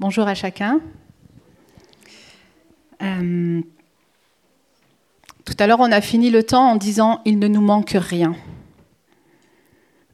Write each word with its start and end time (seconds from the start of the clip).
Bonjour 0.00 0.26
à 0.26 0.34
chacun. 0.34 0.80
Euh, 3.02 3.60
tout 5.44 5.54
à 5.58 5.66
l'heure, 5.66 5.80
on 5.80 5.92
a 5.92 6.00
fini 6.00 6.30
le 6.30 6.42
temps 6.42 6.70
en 6.70 6.76
disant 6.76 7.20
Il 7.24 7.38
ne 7.38 7.46
nous 7.46 7.60
manque 7.60 7.94
rien. 7.94 8.34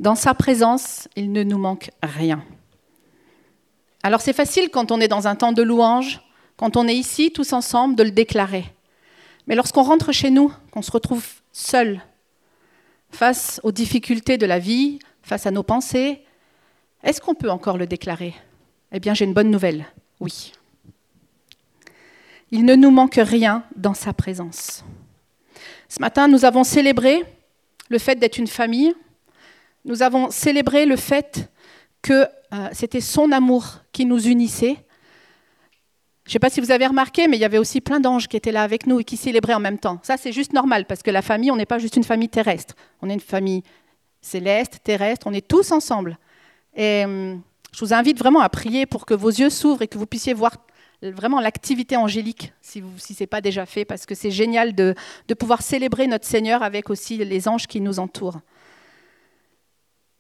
Dans 0.00 0.16
sa 0.16 0.34
présence, 0.34 1.08
il 1.16 1.32
ne 1.32 1.44
nous 1.44 1.58
manque 1.58 1.90
rien. 2.02 2.42
Alors 4.02 4.20
c'est 4.20 4.32
facile 4.32 4.68
quand 4.70 4.90
on 4.90 5.00
est 5.00 5.08
dans 5.08 5.28
un 5.28 5.36
temps 5.36 5.52
de 5.52 5.62
louange, 5.62 6.20
quand 6.56 6.76
on 6.76 6.88
est 6.88 6.96
ici 6.96 7.30
tous 7.32 7.52
ensemble, 7.52 7.94
de 7.94 8.02
le 8.02 8.10
déclarer. 8.10 8.64
Mais 9.46 9.54
lorsqu'on 9.54 9.84
rentre 9.84 10.12
chez 10.12 10.30
nous, 10.30 10.52
qu'on 10.72 10.82
se 10.82 10.90
retrouve 10.90 11.26
seul, 11.52 12.02
face 13.10 13.60
aux 13.62 13.72
difficultés 13.72 14.38
de 14.38 14.46
la 14.46 14.58
vie, 14.58 14.98
face 15.22 15.46
à 15.46 15.50
nos 15.50 15.62
pensées, 15.62 16.24
est-ce 17.04 17.20
qu'on 17.20 17.34
peut 17.34 17.50
encore 17.50 17.78
le 17.78 17.86
déclarer? 17.86 18.34
Eh 18.92 19.00
bien, 19.00 19.14
j'ai 19.14 19.24
une 19.24 19.34
bonne 19.34 19.50
nouvelle. 19.50 19.86
Oui. 20.20 20.52
Il 22.50 22.64
ne 22.64 22.74
nous 22.74 22.90
manque 22.90 23.20
rien 23.22 23.64
dans 23.76 23.94
sa 23.94 24.12
présence. 24.12 24.84
Ce 25.88 26.00
matin, 26.00 26.28
nous 26.28 26.44
avons 26.44 26.64
célébré 26.64 27.22
le 27.90 27.98
fait 27.98 28.16
d'être 28.16 28.38
une 28.38 28.46
famille. 28.46 28.94
Nous 29.84 30.02
avons 30.02 30.30
célébré 30.30 30.86
le 30.86 30.96
fait 30.96 31.50
que 32.00 32.26
euh, 32.54 32.68
c'était 32.72 33.00
son 33.00 33.32
amour 33.32 33.80
qui 33.92 34.06
nous 34.06 34.26
unissait. 34.26 34.76
Je 36.24 36.30
ne 36.30 36.32
sais 36.32 36.38
pas 36.38 36.50
si 36.50 36.60
vous 36.60 36.70
avez 36.70 36.86
remarqué, 36.86 37.28
mais 37.28 37.36
il 37.36 37.40
y 37.40 37.44
avait 37.44 37.58
aussi 37.58 37.80
plein 37.80 38.00
d'anges 38.00 38.28
qui 38.28 38.36
étaient 38.36 38.52
là 38.52 38.62
avec 38.62 38.86
nous 38.86 39.00
et 39.00 39.04
qui 39.04 39.16
célébraient 39.16 39.54
en 39.54 39.60
même 39.60 39.78
temps. 39.78 39.98
Ça, 40.02 40.16
c'est 40.16 40.32
juste 40.32 40.52
normal, 40.52 40.86
parce 40.86 41.02
que 41.02 41.10
la 41.10 41.22
famille, 41.22 41.50
on 41.50 41.56
n'est 41.56 41.66
pas 41.66 41.78
juste 41.78 41.96
une 41.96 42.04
famille 42.04 42.28
terrestre. 42.28 42.74
On 43.02 43.08
est 43.08 43.14
une 43.14 43.20
famille 43.20 43.62
céleste, 44.20 44.80
terrestre, 44.82 45.26
on 45.26 45.32
est 45.32 45.46
tous 45.46 45.72
ensemble. 45.72 46.18
Et 46.74 47.04
hum, 47.04 47.42
je 47.72 47.80
vous 47.80 47.92
invite 47.92 48.18
vraiment 48.18 48.40
à 48.40 48.48
prier 48.48 48.86
pour 48.86 49.06
que 49.06 49.14
vos 49.14 49.28
yeux 49.28 49.50
s'ouvrent 49.50 49.82
et 49.82 49.88
que 49.88 49.98
vous 49.98 50.06
puissiez 50.06 50.34
voir 50.34 50.56
vraiment 51.02 51.40
l'activité 51.40 51.96
angélique, 51.96 52.52
si, 52.60 52.82
ce 52.98 53.12
n'est 53.20 53.26
pas 53.26 53.40
déjà 53.40 53.66
fait, 53.66 53.84
parce 53.84 54.06
que 54.06 54.14
c'est 54.14 54.30
génial 54.30 54.74
de, 54.74 54.94
pouvoir 55.38 55.62
célébrer 55.62 56.06
notre 56.06 56.26
Seigneur 56.26 56.62
avec 56.62 56.90
aussi 56.90 57.18
les 57.18 57.48
anges 57.48 57.66
qui 57.66 57.80
nous 57.80 57.98
entourent. 57.98 58.40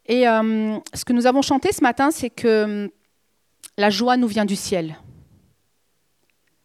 Et 0.06 0.28
euh, 0.28 0.78
ce 0.94 1.04
que 1.04 1.12
nous 1.12 1.26
avons 1.26 1.42
chanté 1.42 1.72
ce 1.72 1.82
matin, 1.82 2.10
c'est 2.10 2.30
que 2.30 2.64
hum, 2.64 2.90
la 3.76 3.90
joie 3.90 4.16
nous 4.16 4.28
vient 4.28 4.44
du 4.44 4.56
ciel. 4.56 4.96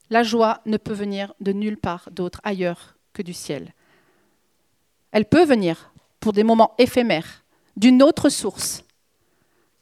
La 0.09 0.23
joie 0.23 0.61
ne 0.65 0.77
peut 0.77 0.93
venir 0.93 1.33
de 1.41 1.51
nulle 1.51 1.77
part 1.77 2.09
d'autre 2.11 2.39
ailleurs 2.43 2.95
que 3.13 3.21
du 3.21 3.33
ciel. 3.33 3.73
Elle 5.11 5.25
peut 5.25 5.45
venir 5.45 5.91
pour 6.19 6.33
des 6.33 6.43
moments 6.43 6.73
éphémères, 6.77 7.43
d'une 7.75 8.01
autre 8.01 8.29
source 8.29 8.83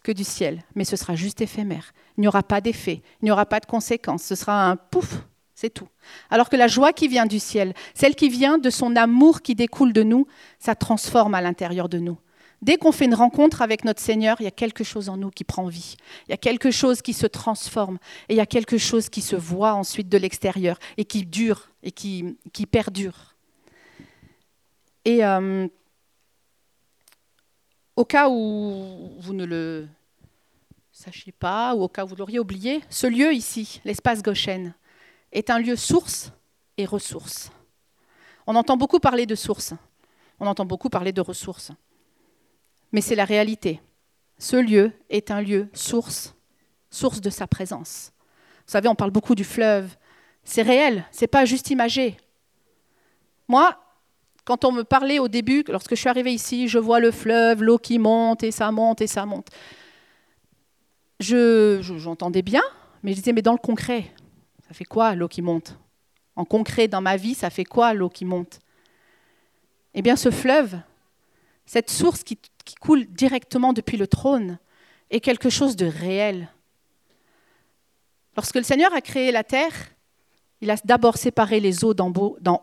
que 0.04 0.12
du 0.12 0.24
ciel, 0.24 0.64
mais 0.76 0.84
ce 0.84 0.96
sera 0.96 1.16
juste 1.16 1.42
éphémère. 1.42 1.94
Il 2.18 2.22
n'y 2.22 2.28
aura 2.28 2.44
pas 2.44 2.62
d'effet, 2.62 3.02
il 3.22 3.26
n'y 3.26 3.32
aura 3.32 3.46
pas 3.46 3.60
de 3.60 3.66
conséquences, 3.66 4.24
ce 4.24 4.36
sera 4.36 4.70
un 4.70 4.76
pouf, 4.76 5.24
c'est 5.56 5.70
tout. 5.70 5.88
Alors 6.30 6.50
que 6.50 6.56
la 6.56 6.68
joie 6.68 6.94
qui 6.94 7.08
vient 7.08 7.26
du 7.26 7.40
ciel, 7.40 7.74
celle 7.94 8.16
qui 8.16 8.30
vient 8.30 8.58
de 8.58 8.70
son 8.70 8.96
amour 8.96 9.42
qui 9.42 9.56
découle 9.56 9.94
de 9.94 10.04
nous, 10.04 10.28
ça 10.60 10.76
transforme 10.76 11.36
à 11.36 11.42
l'intérieur 11.42 11.88
de 11.88 12.00
nous. 12.00 12.18
Dès 12.62 12.78
qu'on 12.78 12.92
fait 12.92 13.06
une 13.06 13.16
rencontre 13.16 13.64
avec 13.64 13.86
notre 13.86 14.02
Seigneur, 14.02 14.38
il 14.40 14.44
y 14.44 14.48
a 14.48 14.52
quelque 14.52 14.84
chose 14.84 15.10
en 15.10 15.18
nous 15.18 15.32
qui 15.32 15.44
prend 15.44 15.68
vie. 15.68 15.98
Il 16.28 16.32
y 16.32 16.34
a 16.34 16.38
quelque 16.38 16.70
chose 16.70 17.02
qui 17.02 17.14
se 17.14 17.26
transforme. 17.26 17.98
Et 18.30 18.34
il 18.36 18.38
y 18.38 18.42
a 18.42 18.46
quelque 18.46 18.78
chose 18.78 19.10
qui 19.10 19.22
se 19.22 19.36
voit 19.36 19.74
ensuite 19.74 20.10
de 20.10 20.18
l'extérieur 20.18 20.78
et 20.98 21.06
qui 21.06 21.26
dure 21.26 21.70
et 21.82 21.92
qui, 21.92 22.38
perdure. 22.70 23.36
Et 25.06 25.26
euh, 25.26 25.68
au 27.96 28.06
cas 28.06 28.30
où 28.30 29.12
vous 29.20 29.34
ne 29.34 29.46
le 29.46 29.88
sachiez 30.92 31.32
pas, 31.32 31.76
ou 31.76 31.84
au 31.84 31.88
cas 31.88 32.06
où 32.06 32.08
vous 32.08 32.16
l'auriez 32.16 32.40
oublié, 32.40 32.82
ce 32.90 33.08
lieu 33.08 33.34
ici, 33.34 33.82
l'espace 33.86 34.22
Goshen, 34.22 34.74
est 35.32 35.50
un 35.50 35.60
lieu 35.60 35.76
source 35.76 36.32
et 36.78 36.86
ressource. 36.86 37.52
On 38.48 38.56
entend 38.56 38.78
beaucoup 38.78 39.00
parler 39.00 39.26
de 39.26 39.36
sources, 39.36 39.74
on 40.40 40.48
entend 40.48 40.66
beaucoup 40.66 40.90
parler 40.90 41.12
de 41.12 41.22
ressources 41.22 41.72
mais 42.92 43.02
c'est 43.02 43.16
la 43.16 43.26
réalité. 43.26 43.82
Ce 44.38 44.56
lieu 44.56 44.92
est 45.10 45.32
un 45.32 45.42
lieu 45.42 45.70
source, 45.74 46.36
source 46.90 47.22
de 47.22 47.30
sa 47.30 47.48
présence. 47.48 48.12
Vous 48.66 48.72
savez, 48.72 48.88
on 48.88 48.96
parle 48.96 49.12
beaucoup 49.12 49.36
du 49.36 49.44
fleuve. 49.44 49.96
C'est 50.44 50.62
réel, 50.62 51.06
c'est 51.12 51.28
pas 51.28 51.46
juste 51.46 51.70
imagé. 51.70 52.18
Moi, 53.48 53.78
quand 54.52 54.66
on 54.66 54.74
me 54.74 54.84
parlait 54.84 55.18
au 55.18 55.30
début, 55.30 55.64
lorsque 55.70 55.92
je 55.92 56.02
suis 56.02 56.10
arrivée 56.10 56.34
ici, 56.34 56.68
je 56.68 56.78
vois 56.78 57.00
le 57.00 57.12
fleuve, 57.12 57.64
l'eau 57.64 57.78
qui 57.78 58.00
monte 58.00 58.44
et 58.44 58.52
ça 58.52 58.70
monte 58.70 59.00
et 59.00 59.08
ça 59.08 59.26
monte. 59.26 59.48
Je, 61.22 61.80
j'entendais 61.82 62.42
bien, 62.42 62.62
mais 63.02 63.12
je 63.14 63.20
disais, 63.20 63.32
mais 63.32 63.42
dans 63.42 63.54
le 63.54 63.58
concret, 63.58 64.12
ça 64.68 64.74
fait 64.74 64.84
quoi 64.84 65.16
l'eau 65.16 65.30
qui 65.30 65.42
monte? 65.42 65.78
En 66.36 66.44
concret, 66.44 66.90
dans 66.90 67.00
ma 67.00 67.16
vie, 67.16 67.34
ça 67.34 67.50
fait 67.50 67.64
quoi 67.64 67.94
l'eau 67.94 68.10
qui 68.10 68.26
monte? 68.26 68.60
Eh 69.94 70.02
bien, 70.02 70.18
ce 70.18 70.30
fleuve, 70.30 70.78
cette 71.66 71.90
source 71.90 72.22
qui, 72.26 72.38
qui 72.66 72.76
coule 72.76 73.06
directement 73.06 73.72
depuis 73.72 73.96
le 73.96 74.08
trône 74.08 74.60
est 75.12 75.22
quelque 75.22 75.50
chose 75.50 75.78
de 75.78 75.86
réel. 75.86 76.50
Lorsque 78.36 78.56
le 78.56 78.64
Seigneur 78.64 78.94
a 78.94 79.00
créé 79.00 79.32
la 79.32 79.46
terre, 79.46 79.72
il 80.60 80.70
a 80.70 80.76
d'abord 80.84 81.16
séparé 81.16 81.62
les 81.62 81.86
eaux 81.86 81.94
d'en 81.94 82.12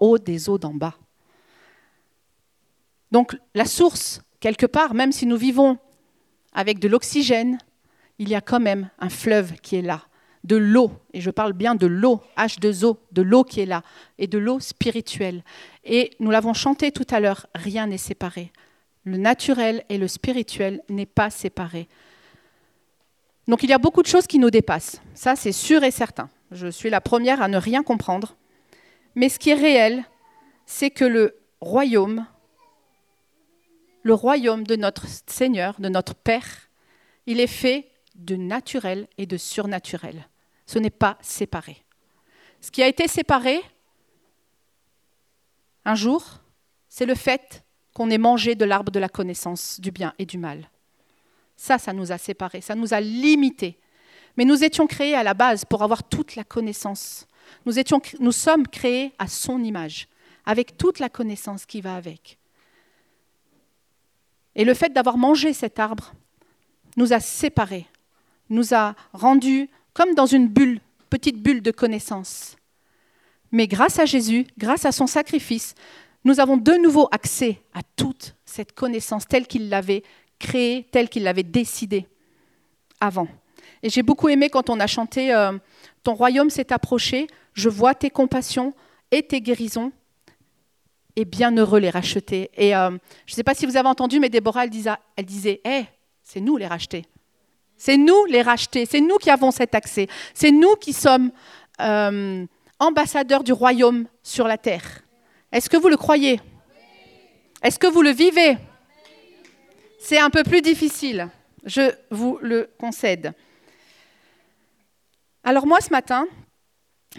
haut 0.01 0.19
des 0.19 0.51
eaux 0.51 0.59
d'en 0.59 0.75
bas. 0.75 0.99
Donc 3.13 3.37
la 3.55 3.65
source, 3.65 4.23
quelque 4.41 4.67
part, 4.67 4.95
même 4.95 5.13
si 5.13 5.27
nous 5.27 5.37
vivons 5.37 5.79
avec 6.53 6.79
de 6.79 6.89
l'oxygène, 6.89 7.59
il 8.19 8.29
y 8.29 8.35
a 8.35 8.41
quand 8.41 8.61
même 8.61 8.91
un 8.99 9.09
fleuve 9.09 9.55
qui 9.61 9.77
est 9.77 9.83
là, 9.83 10.03
de 10.45 10.57
l'eau, 10.57 10.93
et 11.13 11.21
je 11.21 11.31
parle 11.31 11.53
bien 11.53 11.75
de 11.75 11.87
l'eau, 11.87 12.21
H2O, 12.37 12.99
de 13.13 13.23
l'eau 13.23 13.45
qui 13.45 13.61
est 13.61 13.67
là, 13.67 13.83
et 14.19 14.27
de 14.27 14.39
l'eau 14.39 14.61
spirituelle. 14.61 15.43
Et 15.85 16.11
nous 16.21 16.31
l'avons 16.31 16.55
chanté 16.55 16.91
tout 16.91 17.07
à 17.11 17.21
l'heure, 17.21 17.47
rien 17.55 17.87
n'est 17.87 17.99
séparé. 17.99 18.53
Le 19.05 19.17
naturel 19.17 19.85
et 19.89 19.99
le 19.99 20.09
spirituel 20.09 20.83
n'est 20.89 21.07
pas 21.07 21.31
séparé. 21.31 21.89
Donc 23.47 23.63
il 23.63 23.71
y 23.71 23.73
a 23.73 23.79
beaucoup 23.79 24.03
de 24.03 24.07
choses 24.07 24.27
qui 24.27 24.39
nous 24.39 24.51
dépassent. 24.51 25.01
Ça, 25.15 25.35
c'est 25.35 25.53
sûr 25.53 25.83
et 25.83 25.91
certain. 25.91 26.29
Je 26.51 26.69
suis 26.69 26.91
la 26.91 27.01
première 27.01 27.41
à 27.41 27.49
ne 27.49 27.57
rien 27.57 27.83
comprendre. 27.83 28.37
Mais 29.15 29.29
ce 29.29 29.39
qui 29.39 29.51
est 29.51 29.55
réel, 29.55 30.05
c'est 30.67 30.91
que 30.91 31.05
le 31.05 31.37
royaume, 31.61 32.27
le 34.03 34.15
royaume 34.15 34.67
de 34.67 34.77
notre 34.77 35.07
Seigneur, 35.27 35.81
de 35.81 35.89
notre 35.89 36.15
Père, 36.15 36.69
il 37.27 37.41
est 37.41 37.47
fait 37.47 37.91
de 38.15 38.37
naturel 38.37 39.07
et 39.19 39.27
de 39.27 39.37
surnaturel. 39.37 40.29
Ce 40.67 40.79
n'est 40.79 40.91
pas 40.91 41.19
séparé. 41.21 41.85
Ce 42.61 42.71
qui 42.71 42.83
a 42.83 42.89
été 42.89 43.09
séparé 43.09 43.61
un 45.85 45.95
jour, 45.95 46.41
c'est 46.89 47.07
le 47.07 47.15
fait 47.15 47.65
qu'on 47.95 48.11
ait 48.11 48.19
mangé 48.19 48.55
de 48.55 48.65
l'arbre 48.65 48.93
de 48.93 48.99
la 48.99 49.09
connaissance 49.09 49.81
du 49.81 49.91
bien 49.91 50.15
et 50.19 50.27
du 50.27 50.39
mal. 50.39 50.69
Ça, 51.57 51.79
ça 51.79 51.93
nous 51.93 52.13
a 52.13 52.19
séparés, 52.19 52.61
ça 52.61 52.75
nous 52.75 52.95
a 52.95 53.01
limités. 53.01 53.79
Mais 54.37 54.45
nous 54.45 54.63
étions 54.63 54.87
créés 54.87 55.15
à 55.15 55.23
la 55.23 55.35
base 55.35 55.65
pour 55.65 55.83
avoir 55.83 56.03
toute 56.05 56.37
la 56.37 56.45
connaissance. 56.45 57.27
Nous, 57.67 57.73
nous 58.21 58.33
sommes 58.33 58.69
créés 58.69 59.13
à 59.19 59.27
son 59.27 59.63
image, 59.63 60.09
avec 60.45 60.77
toute 60.77 60.99
la 60.99 61.09
connaissance 61.09 61.67
qui 61.67 61.81
va 61.81 61.97
avec. 61.97 62.39
Et 64.59 64.65
le 64.65 64.75
fait 64.75 64.93
d'avoir 64.93 65.17
mangé 65.17 65.53
cet 65.55 65.79
arbre 65.79 66.13
nous 66.97 67.13
a 67.13 67.21
séparés, 67.21 67.87
nous 68.51 68.75
a 68.75 68.95
rendus 69.13 69.71
comme 69.95 70.15
dans 70.15 70.27
une 70.27 70.49
bulle, 70.49 70.81
petite 71.09 71.41
bulle 71.41 71.63
de 71.63 71.71
connaissance. 71.71 72.57
Mais 73.53 73.69
grâce 73.69 74.01
à 74.01 74.05
Jésus, 74.05 74.47
grâce 74.59 74.85
à 74.85 74.91
son 74.91 75.07
sacrifice, 75.07 75.77
nous 76.25 76.41
avons 76.41 76.57
de 76.57 76.73
nouveau 76.73 77.09
accès 77.13 77.63
à 77.73 77.81
toute 77.97 78.35
cette 78.45 78.75
connaissance 78.75 79.29
telle 79.29 79.47
qu'il 79.47 79.69
l'avait 79.69 80.03
créée, 80.41 80.89
telle 80.91 81.09
qu'il 81.09 81.23
l'avait 81.23 81.45
décidée 81.45 82.09
avant. 83.01 83.29
Et 83.85 83.91
j'ai 83.91 84.03
beaucoup 84.03 84.29
aimé 84.29 84.51
quand 84.51 84.71
on 84.71 84.81
a 84.81 84.89
chanté 84.89 85.33
euh, 85.33 85.57
Ton 86.03 86.15
royaume 86.15 86.51
s'est 86.51 86.73
approché, 86.73 87.29
je 87.55 87.69
vois 87.69 87.95
tes 87.95 88.11
compassions 88.11 88.75
et 89.13 89.23
tes 89.23 89.41
guérisons, 89.41 89.93
et 91.19 91.25
bienheureux 91.25 91.81
les 91.81 91.91
racheter. 91.91 92.49
Et 92.57 92.71
je 92.71 92.93
ne 92.93 93.35
sais 93.35 93.43
pas 93.43 93.55
si 93.55 93.67
vous 93.67 93.77
avez 93.77 93.89
entendu, 93.89 94.21
mais 94.21 94.29
Déborah, 94.29 94.65
elle 94.65 94.71
disait, 94.71 94.93
elle 95.17 95.25
disait 95.25 95.61
hey, 95.65 95.87
c'est 96.23 96.41
nous 96.41 96.57
les 96.57 96.67
racheter. 96.69 97.05
C'est 97.77 97.97
nous 97.97 98.25
les 98.27 98.41
racheter, 98.41 98.87
c'est 98.87 99.01
nous 99.01 99.17
qui 99.17 99.29
avons 99.29 99.51
cet 99.51 99.75
accès, 99.75 100.07
c'est 100.33 100.53
nous 100.53 100.77
qui 100.77 100.93
sommes 100.93 101.33
euh, 101.81 102.47
ambassadeurs 102.79 103.43
du 103.43 103.53
royaume 103.53 104.07
sur 104.23 104.47
la 104.47 104.59
terre. 104.59 105.03
Est-ce 105.51 105.69
que 105.69 105.77
vous 105.77 105.89
le 105.89 105.97
croyez? 105.97 106.41
Est-ce 107.63 107.81
que 107.81 107.89
vous 107.89 108.03
le 108.03 108.11
vivez? 108.11 108.57
C'est 109.99 110.19
un 110.19 110.31
peu 110.31 110.45
plus 110.45 110.63
difficile, 110.63 111.29
je 111.65 111.93
vous 112.13 112.39
le 112.43 112.71
concède. 112.79 113.33
Alors 115.43 115.67
moi, 115.67 115.81
ce 115.81 115.91
matin, 115.91 116.27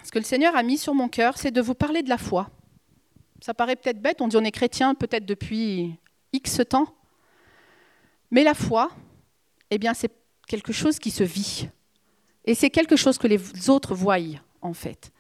ce 0.04 0.12
que 0.12 0.20
le 0.20 0.26
Seigneur 0.26 0.56
a 0.56 0.64
mis 0.64 0.78
sur 0.78 0.94
mon 0.94 1.10
cœur, 1.10 1.38
c'est 1.38 1.52
de 1.52 1.62
vous 1.62 1.76
parler 1.76 2.02
de 2.02 2.10
la 2.10 2.18
foi. 2.18 2.50
Ça 3.42 3.54
paraît 3.54 3.76
peut-être 3.76 4.02
bête, 4.02 4.22
on 4.22 4.28
dit 4.28 4.38
on 4.38 4.44
est 4.44 4.52
chrétien 4.52 4.96
peut-être 4.96 5.26
depuis 5.26 5.96
X 6.34 6.62
temps, 6.70 6.94
mais 8.32 8.44
la 8.44 8.54
foi, 8.54 8.92
eh 9.72 9.78
bien 9.78 9.94
c'est 9.94 10.12
quelque 10.48 10.74
chose 10.74 11.00
qui 11.00 11.12
se 11.12 11.24
vit. 11.24 11.70
Et 12.46 12.56
c'est 12.56 12.70
quelque 12.70 12.96
chose 12.96 13.18
que 13.18 13.28
les 13.28 13.70
autres 13.70 13.96
voient, 13.96 14.18
en 14.62 14.74
fait. 14.74 15.12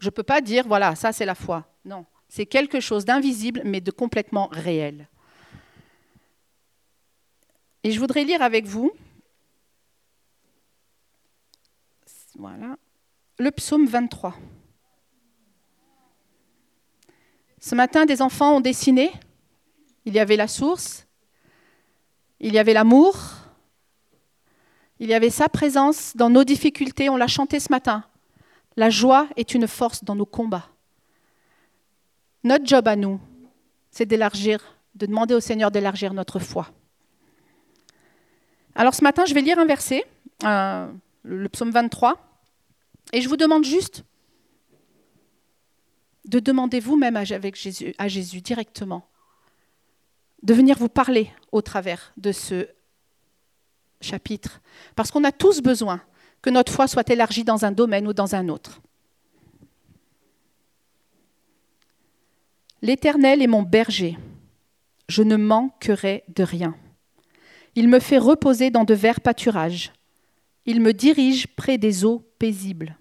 Je 0.00 0.06
ne 0.06 0.10
peux 0.10 0.22
pas 0.22 0.40
dire, 0.40 0.66
voilà, 0.66 0.94
ça 0.94 1.12
c'est 1.12 1.24
la 1.24 1.34
foi. 1.34 1.66
Non, 1.84 2.04
c'est 2.28 2.46
quelque 2.46 2.80
chose 2.80 3.04
d'invisible, 3.04 3.62
mais 3.64 3.80
de 3.80 3.90
complètement 3.90 4.48
réel. 4.50 5.08
Et 7.84 7.90
je 7.90 7.98
voudrais 7.98 8.24
lire 8.24 8.42
avec 8.42 8.66
vous, 8.66 8.92
voilà, 12.36 12.76
le 13.38 13.50
psaume 13.50 13.86
23. 13.86 14.36
Ce 17.64 17.76
matin, 17.76 18.06
des 18.06 18.22
enfants 18.22 18.56
ont 18.56 18.60
dessiné. 18.60 19.12
Il 20.04 20.14
y 20.14 20.18
avait 20.18 20.34
la 20.34 20.48
source, 20.48 21.06
il 22.40 22.52
y 22.52 22.58
avait 22.58 22.72
l'amour, 22.72 23.16
il 24.98 25.08
y 25.08 25.14
avait 25.14 25.30
sa 25.30 25.48
présence 25.48 26.16
dans 26.16 26.28
nos 26.28 26.42
difficultés. 26.42 27.08
On 27.08 27.16
l'a 27.16 27.28
chanté 27.28 27.60
ce 27.60 27.70
matin. 27.70 28.02
La 28.76 28.90
joie 28.90 29.28
est 29.36 29.54
une 29.54 29.68
force 29.68 30.02
dans 30.02 30.16
nos 30.16 30.26
combats. 30.26 30.66
Notre 32.42 32.66
job 32.66 32.88
à 32.88 32.96
nous, 32.96 33.20
c'est 33.92 34.06
d'élargir, 34.06 34.58
de 34.96 35.06
demander 35.06 35.34
au 35.34 35.40
Seigneur 35.40 35.70
d'élargir 35.70 36.14
notre 36.14 36.40
foi. 36.40 36.66
Alors 38.74 38.94
ce 38.94 39.04
matin, 39.04 39.24
je 39.24 39.34
vais 39.34 39.40
lire 39.40 39.60
un 39.60 39.66
verset, 39.66 40.04
euh, 40.42 40.90
le 41.22 41.48
psaume 41.48 41.70
23, 41.70 42.18
et 43.12 43.20
je 43.20 43.28
vous 43.28 43.36
demande 43.36 43.64
juste 43.64 44.02
de 46.24 46.38
demander 46.38 46.80
vous-même 46.80 47.16
à 47.16 47.24
Jésus, 47.24 47.94
à 47.98 48.08
Jésus 48.08 48.40
directement, 48.40 49.08
de 50.42 50.54
venir 50.54 50.78
vous 50.78 50.88
parler 50.88 51.30
au 51.50 51.62
travers 51.62 52.12
de 52.16 52.32
ce 52.32 52.68
chapitre, 54.00 54.60
parce 54.96 55.10
qu'on 55.10 55.24
a 55.24 55.32
tous 55.32 55.60
besoin 55.60 56.02
que 56.40 56.50
notre 56.50 56.72
foi 56.72 56.88
soit 56.88 57.08
élargie 57.10 57.44
dans 57.44 57.64
un 57.64 57.70
domaine 57.70 58.06
ou 58.08 58.12
dans 58.12 58.34
un 58.34 58.48
autre. 58.48 58.80
L'Éternel 62.82 63.42
est 63.42 63.46
mon 63.46 63.62
berger, 63.62 64.18
je 65.08 65.22
ne 65.22 65.36
manquerai 65.36 66.24
de 66.28 66.42
rien. 66.42 66.74
Il 67.74 67.88
me 67.88 68.00
fait 68.00 68.18
reposer 68.18 68.70
dans 68.70 68.84
de 68.84 68.94
verts 68.94 69.20
pâturages. 69.20 69.92
Il 70.66 70.80
me 70.80 70.92
dirige 70.92 71.46
près 71.46 71.78
des 71.78 72.04
eaux 72.04 72.24
paisibles. 72.38 72.96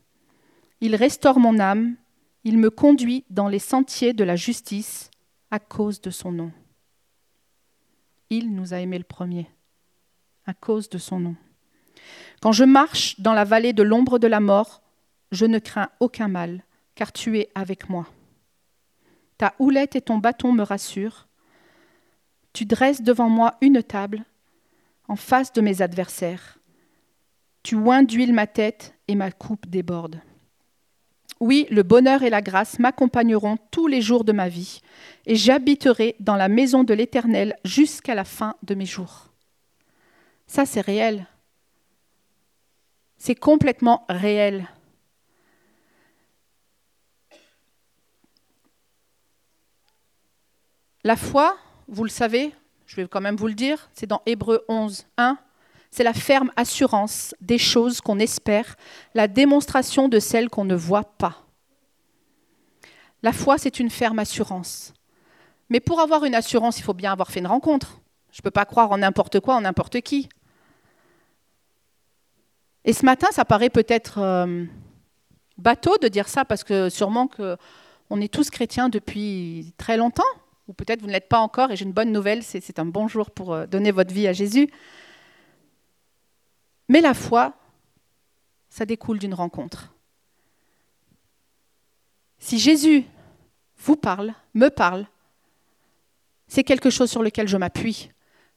Il 0.80 0.96
restaure 0.96 1.40
mon 1.40 1.60
âme. 1.60 1.96
Il 2.44 2.58
me 2.58 2.70
conduit 2.70 3.24
dans 3.30 3.48
les 3.48 3.60
sentiers 3.60 4.14
de 4.14 4.24
la 4.24 4.36
justice 4.36 5.12
à 5.52 5.60
cause 5.60 6.02
de 6.02 6.10
son 6.10 6.32
nom. 6.32 6.52
Il 8.30 8.56
nous 8.56 8.74
a 8.74 8.80
aimés 8.80 8.98
le 8.98 9.04
premier, 9.04 9.48
à 10.46 10.54
cause 10.54 10.90
de 10.90 10.98
son 10.98 11.20
nom. 11.20 11.36
Quand 12.42 12.52
je 12.52 12.64
marche 12.64 13.20
dans 13.20 13.34
la 13.34 13.44
vallée 13.44 13.74
de 13.74 13.84
l'ombre 13.84 14.18
de 14.18 14.28
la 14.28 14.40
mort, 14.40 14.82
je 15.32 15.46
ne 15.46 15.60
crains 15.60 15.90
aucun 16.00 16.28
mal, 16.28 16.64
car 16.96 17.12
tu 17.12 17.38
es 17.38 17.50
avec 17.54 17.90
moi. 17.90 18.08
Ta 19.38 19.54
houlette 19.60 19.96
et 19.96 20.02
ton 20.02 20.18
bâton 20.18 20.52
me 20.52 20.64
rassurent. 20.64 21.28
Tu 22.54 22.66
dresses 22.66 23.02
devant 23.02 23.30
moi 23.30 23.56
une 23.62 23.84
table 23.84 24.26
en 25.08 25.16
face 25.16 25.54
de 25.54 25.62
mes 25.62 25.82
adversaires. 25.82 26.58
Tu 27.64 27.76
oins 27.76 28.04
d'huile 28.04 28.34
ma 28.34 28.48
tête 28.48 28.96
et 29.08 29.16
ma 29.16 29.32
coupe 29.32 29.68
déborde. 29.68 30.20
Oui, 31.42 31.66
le 31.72 31.82
bonheur 31.82 32.22
et 32.22 32.30
la 32.30 32.44
grâce 32.44 32.78
m'accompagneront 32.78 33.58
tous 33.72 33.88
les 33.88 34.00
jours 34.00 34.24
de 34.24 34.32
ma 34.32 34.48
vie, 34.48 34.80
et 35.26 35.36
j'habiterai 35.36 36.16
dans 36.20 36.36
la 36.36 36.48
maison 36.48 36.84
de 36.84 36.94
l'Éternel 36.94 37.56
jusqu'à 37.66 38.14
la 38.14 38.26
fin 38.26 38.56
de 38.62 38.76
mes 38.76 38.86
jours. 38.86 39.30
Ça, 40.46 40.68
c'est 40.68 40.82
réel. 40.82 41.26
C'est 43.18 43.34
complètement 43.34 44.06
réel. 44.08 44.70
La 51.04 51.16
foi, 51.16 51.58
vous 51.88 52.04
le 52.04 52.12
savez, 52.12 52.54
je 52.86 52.98
vais 52.98 53.08
quand 53.08 53.20
même 53.20 53.36
vous 53.36 53.48
le 53.48 53.56
dire, 53.56 53.90
c'est 53.94 54.06
dans 54.06 54.22
Hébreu 54.28 54.64
11, 54.68 55.08
1. 55.18 55.40
C'est 55.92 56.04
la 56.04 56.14
ferme 56.14 56.52
assurance 56.56 57.36
des 57.42 57.58
choses 57.58 58.00
qu'on 58.00 58.18
espère, 58.18 58.76
la 59.14 59.28
démonstration 59.28 60.08
de 60.08 60.20
celles 60.20 60.50
qu'on 60.50 60.64
ne 60.64 60.76
voit 60.76 61.04
pas. 61.04 61.46
La 63.24 63.34
foi, 63.34 63.58
c'est 63.58 63.80
une 63.80 63.90
ferme 63.90 64.20
assurance. 64.20 64.94
Mais 65.70 65.82
pour 65.82 66.00
avoir 66.00 66.24
une 66.24 66.34
assurance, 66.34 66.80
il 66.80 66.84
faut 66.84 66.94
bien 66.94 67.12
avoir 67.12 67.30
fait 67.30 67.42
une 67.42 67.48
rencontre. 67.48 68.00
Je 68.32 68.40
ne 68.40 68.44
peux 68.44 68.52
pas 68.52 68.66
croire 68.66 68.92
en 68.92 69.00
n'importe 69.00 69.42
quoi, 69.42 69.56
en 69.56 69.62
n'importe 69.62 70.02
qui. 70.02 70.30
Et 72.86 72.94
ce 72.94 73.06
matin, 73.06 73.28
ça 73.32 73.46
paraît 73.46 73.70
peut-être 73.70 74.18
euh, 74.18 74.66
bateau 75.58 75.98
de 76.02 76.08
dire 76.08 76.28
ça, 76.30 76.46
parce 76.46 76.64
que 76.64 76.90
sûrement 76.90 77.28
qu'on 77.28 78.22
est 78.22 78.34
tous 78.34 78.50
chrétiens 78.50 78.90
depuis 78.90 79.74
très 79.78 79.98
longtemps 79.98 80.24
ou 80.68 80.74
peut-être 80.74 81.02
vous 81.02 81.08
ne 81.08 81.12
l'êtes 81.12 81.28
pas 81.28 81.40
encore, 81.40 81.72
et 81.72 81.76
j'ai 81.76 81.84
une 81.84 81.92
bonne 81.92 82.12
nouvelle, 82.12 82.44
c'est 82.44 82.80
un 82.80 82.86
bon 82.86 83.08
jour 83.08 83.30
pour 83.32 83.54
euh, 83.54 83.66
donner 83.66 83.92
votre 83.92 84.14
vie 84.14 84.28
à 84.28 84.34
Jésus. 84.34 84.70
Mais 86.92 87.00
la 87.00 87.14
foi, 87.14 87.54
ça 88.70 88.86
découle 88.86 89.18
d'une 89.18 89.34
rencontre. 89.34 89.94
Si 92.38 92.60
Jésus 92.60 93.06
vous 93.78 93.96
parle, 93.96 94.34
me 94.54 94.68
parle, 94.68 95.08
c'est 96.50 96.66
quelque 96.66 96.90
chose 96.90 97.10
sur 97.10 97.24
lequel 97.24 97.48
je 97.48 97.56
m'appuie. 97.56 98.10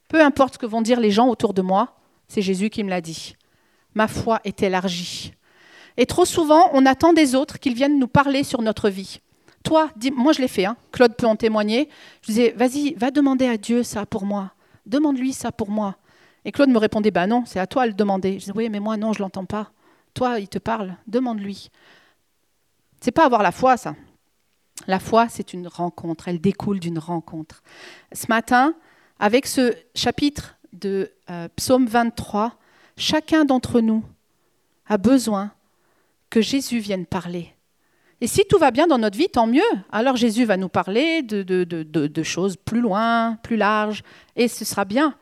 Peu 0.09 0.21
importe 0.21 0.55
ce 0.55 0.59
que 0.59 0.67
vont 0.67 0.83
dire 0.83 0.99
les 0.99 1.13
gens 1.13 1.29
autour 1.29 1.55
de 1.55 1.63
moi, 1.63 1.97
c'est 2.27 2.43
Jésus 2.43 2.71
qui 2.71 2.83
me 2.83 2.91
l'a 2.91 3.01
dit. 3.01 3.37
Ma 3.95 4.09
foi 4.09 4.41
est 4.43 4.65
élargie. 4.65 5.33
Et 5.97 6.05
trop 6.05 6.25
souvent, 6.25 6.71
on 6.73 6.87
attend 6.87 7.13
des 7.13 7.37
autres 7.37 7.61
qu'ils 7.61 7.75
viennent 7.75 8.01
nous 8.01 8.09
parler 8.09 8.43
sur 8.43 8.63
notre 8.63 8.91
vie 8.91 9.21
toi, 9.65 9.89
dis, 9.97 10.11
moi 10.11 10.33
je 10.33 10.41
l'ai 10.43 10.49
fait, 10.49 10.67
hein. 10.67 10.77
Claude 10.93 11.17
peut 11.17 11.27
en 11.27 11.37
témoigner. 11.37 11.89
Je 12.21 12.27
disais, 12.27 12.55
vas-y, 12.55 12.93
va 12.95 13.11
demander 13.11 13.47
à 13.47 13.57
Dieu 13.57 13.83
ça 13.83 14.05
pour 14.07 14.27
moi. 14.27 14.53
Demande-lui 14.87 15.33
ça 15.33 15.51
pour 15.51 15.71
moi. 15.71 15.97
Et 16.45 16.53
Claude 16.53 16.69
me 16.69 16.79
répondait, 16.79 17.11
bah 17.11 17.27
non, 17.27 17.45
c'est 17.47 17.59
à 17.59 17.67
toi 17.67 17.85
de 17.85 17.89
le 17.89 17.95
demander. 17.95 18.35
Je 18.35 18.39
disais, 18.39 18.53
oui, 18.55 18.69
mais 18.69 18.81
moi 18.81 18.97
non, 18.97 19.13
je 19.13 19.21
l'entends 19.21 19.45
pas. 19.45 19.71
Toi, 20.13 20.41
il 20.41 20.49
te 20.49 20.59
parle, 20.59 20.97
demande-lui. 21.07 21.71
C'est 23.01 23.13
pas 23.13 23.27
avoir 23.27 23.43
la 23.43 23.53
foi, 23.53 23.77
ça. 23.77 23.95
La 24.87 24.99
foi, 24.99 25.29
c'est 25.29 25.53
une 25.53 25.69
rencontre, 25.69 26.29
elle 26.29 26.41
découle 26.41 26.81
d'une 26.81 26.99
rencontre. 26.99 27.63
Ce 28.13 28.27
matin, 28.29 28.75
avec 29.19 29.47
ce 29.47 29.75
chapitre 29.95 30.57
de 30.73 31.13
euh, 31.31 31.49
Psaume 31.57 31.87
23, 31.87 32.57
chacun 32.97 33.45
d'entre 33.45 33.81
nous 33.81 34.05
a 34.87 34.99
besoin 34.99 35.53
que 36.29 36.41
Jésus 36.41 36.79
vienne 36.79 37.07
parler 37.07 37.55
et 38.25 38.27
si 38.27 38.47
tout 38.47 38.57
va 38.57 38.71
bien 38.71 38.87
dans 38.87 38.97
notre 38.97 39.19
vie, 39.19 39.29
tant 39.29 39.47
mieux. 39.47 39.61
Alors 39.93 40.17
Jésus 40.17 40.47
va 40.47 40.57
nous 40.57 40.71
parler 40.71 41.21
de, 41.21 41.43
de, 41.43 42.23
choses 42.23 42.57
plus 42.57 42.81
loin, 42.81 43.37
plus 43.43 43.57
larges, 43.57 44.03
et 44.35 44.49
ce 44.49 44.65
sera 44.65 44.87
bien. 44.87 45.15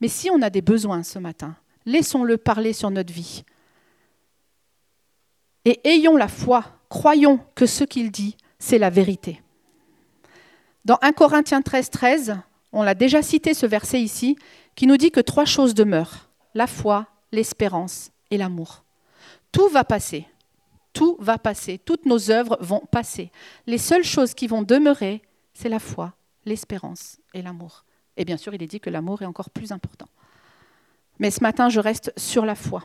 Mais 0.00 0.08
si 0.08 0.30
on 0.30 0.42
a 0.42 0.50
des 0.50 0.62
besoins 0.62 1.02
ce 1.02 1.18
matin, 1.18 1.56
laissons-le 1.86 2.36
parler 2.36 2.72
sur 2.72 2.90
notre 2.90 3.12
vie. 3.12 3.44
Et 5.64 5.80
ayons 5.88 6.16
la 6.16 6.28
foi, 6.28 6.64
croyons 6.88 7.40
que 7.54 7.66
ce 7.66 7.84
qu'il 7.84 8.10
dit, 8.10 8.36
c'est 8.58 8.78
la 8.78 8.90
vérité. 8.90 9.42
Dans 10.84 10.98
1 11.02 11.12
Corinthiens 11.12 11.62
13, 11.62 11.90
13, 11.90 12.36
on 12.72 12.82
l'a 12.82 12.94
déjà 12.94 13.22
cité 13.22 13.54
ce 13.54 13.66
verset 13.66 14.00
ici, 14.00 14.36
qui 14.74 14.86
nous 14.86 14.96
dit 14.96 15.10
que 15.10 15.20
trois 15.20 15.44
choses 15.44 15.74
demeurent, 15.74 16.28
la 16.54 16.66
foi, 16.66 17.06
l'espérance 17.32 18.10
et 18.30 18.38
l'amour. 18.38 18.84
Tout 19.52 19.68
va 19.68 19.84
passer, 19.84 20.26
tout 20.92 21.16
va 21.20 21.38
passer, 21.38 21.78
toutes 21.78 22.06
nos 22.06 22.30
œuvres 22.30 22.56
vont 22.60 22.82
passer. 22.90 23.30
Les 23.66 23.78
seules 23.78 24.04
choses 24.04 24.34
qui 24.34 24.46
vont 24.46 24.62
demeurer, 24.62 25.22
c'est 25.54 25.68
la 25.68 25.78
foi, 25.78 26.14
l'espérance 26.44 27.18
et 27.34 27.42
l'amour. 27.42 27.84
Et 28.18 28.26
bien 28.26 28.36
sûr, 28.36 28.52
il 28.52 28.62
est 28.62 28.66
dit 28.66 28.80
que 28.80 28.90
l'amour 28.90 29.22
est 29.22 29.26
encore 29.26 29.48
plus 29.48 29.72
important. 29.72 30.08
Mais 31.18 31.30
ce 31.30 31.40
matin, 31.40 31.70
je 31.70 31.80
reste 31.80 32.12
sur 32.18 32.44
la 32.44 32.54
foi. 32.54 32.82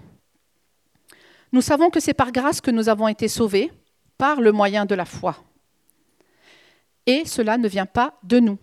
Nous 1.52 1.62
savons 1.62 1.90
que 1.90 2.00
c'est 2.00 2.14
par 2.14 2.32
grâce 2.32 2.62
que 2.62 2.72
nous 2.72 2.88
avons 2.88 3.10
été 3.10 3.28
sauvés, 3.28 3.70
par 4.18 4.40
le 4.40 4.54
moyen 4.54 4.86
de 4.86 4.96
la 4.96 5.06
foi. 5.06 5.36
Et 7.06 7.26
cela 7.26 7.58
ne 7.58 7.68
vient 7.68 7.86
pas 7.86 8.18
de 8.24 8.40
nous. 8.40 8.58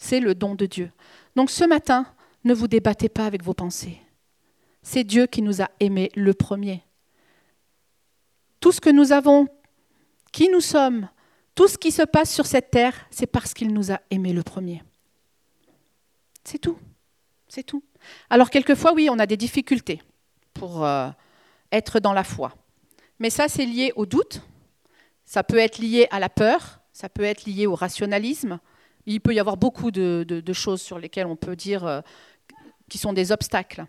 C'est 0.00 0.18
le 0.18 0.34
don 0.34 0.56
de 0.56 0.66
Dieu. 0.66 0.90
Donc 1.36 1.50
ce 1.50 1.64
matin, 1.64 2.04
ne 2.42 2.52
vous 2.52 2.66
débattez 2.66 3.08
pas 3.08 3.26
avec 3.26 3.44
vos 3.44 3.54
pensées. 3.54 4.00
C'est 4.82 5.04
Dieu 5.04 5.26
qui 5.26 5.42
nous 5.42 5.62
a 5.62 5.70
aimés 5.78 6.10
le 6.16 6.34
premier 6.34 6.82
tout 8.60 8.72
ce 8.72 8.80
que 8.80 8.90
nous 8.90 9.12
avons, 9.12 9.46
qui 10.32 10.48
nous 10.48 10.60
sommes, 10.60 11.08
tout 11.54 11.68
ce 11.68 11.78
qui 11.78 11.90
se 11.90 12.02
passe 12.02 12.32
sur 12.32 12.46
cette 12.46 12.70
terre, 12.70 12.94
c'est 13.10 13.26
parce 13.26 13.54
qu'il 13.54 13.72
nous 13.72 13.92
a 13.92 14.00
aimés 14.10 14.32
le 14.32 14.42
premier. 14.42 14.82
C'est 16.48 16.58
tout. 16.58 16.78
C'est 17.46 17.62
tout. 17.62 17.84
Alors 18.30 18.48
quelquefois, 18.48 18.94
oui, 18.94 19.10
on 19.10 19.18
a 19.18 19.26
des 19.26 19.36
difficultés 19.36 20.00
pour 20.54 20.82
euh, 20.82 21.10
être 21.70 22.00
dans 22.00 22.14
la 22.14 22.24
foi. 22.24 22.54
Mais 23.18 23.28
ça, 23.28 23.48
c'est 23.48 23.66
lié 23.66 23.92
au 23.96 24.06
doute. 24.06 24.40
Ça 25.26 25.44
peut 25.44 25.58
être 25.58 25.76
lié 25.76 26.06
à 26.10 26.18
la 26.18 26.30
peur. 26.30 26.80
Ça 26.94 27.10
peut 27.10 27.22
être 27.22 27.44
lié 27.44 27.66
au 27.66 27.74
rationalisme. 27.74 28.60
Il 29.04 29.20
peut 29.20 29.34
y 29.34 29.40
avoir 29.40 29.58
beaucoup 29.58 29.90
de, 29.90 30.52
choses 30.54 30.80
sur 30.80 30.98
lesquelles 30.98 31.26
on 31.26 31.36
peut 31.36 31.54
dire 31.54 31.84
euh, 31.86 32.00
qui 32.88 32.96
sont 32.96 33.12
des 33.12 33.30
obstacles. 33.30 33.84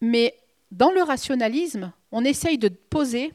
Mais 0.00 0.36
dans 0.70 0.92
le 0.92 1.02
rationalisme, 1.02 1.92
on 2.12 2.24
essaye 2.24 2.56
de 2.56 2.68
poser 2.68 3.34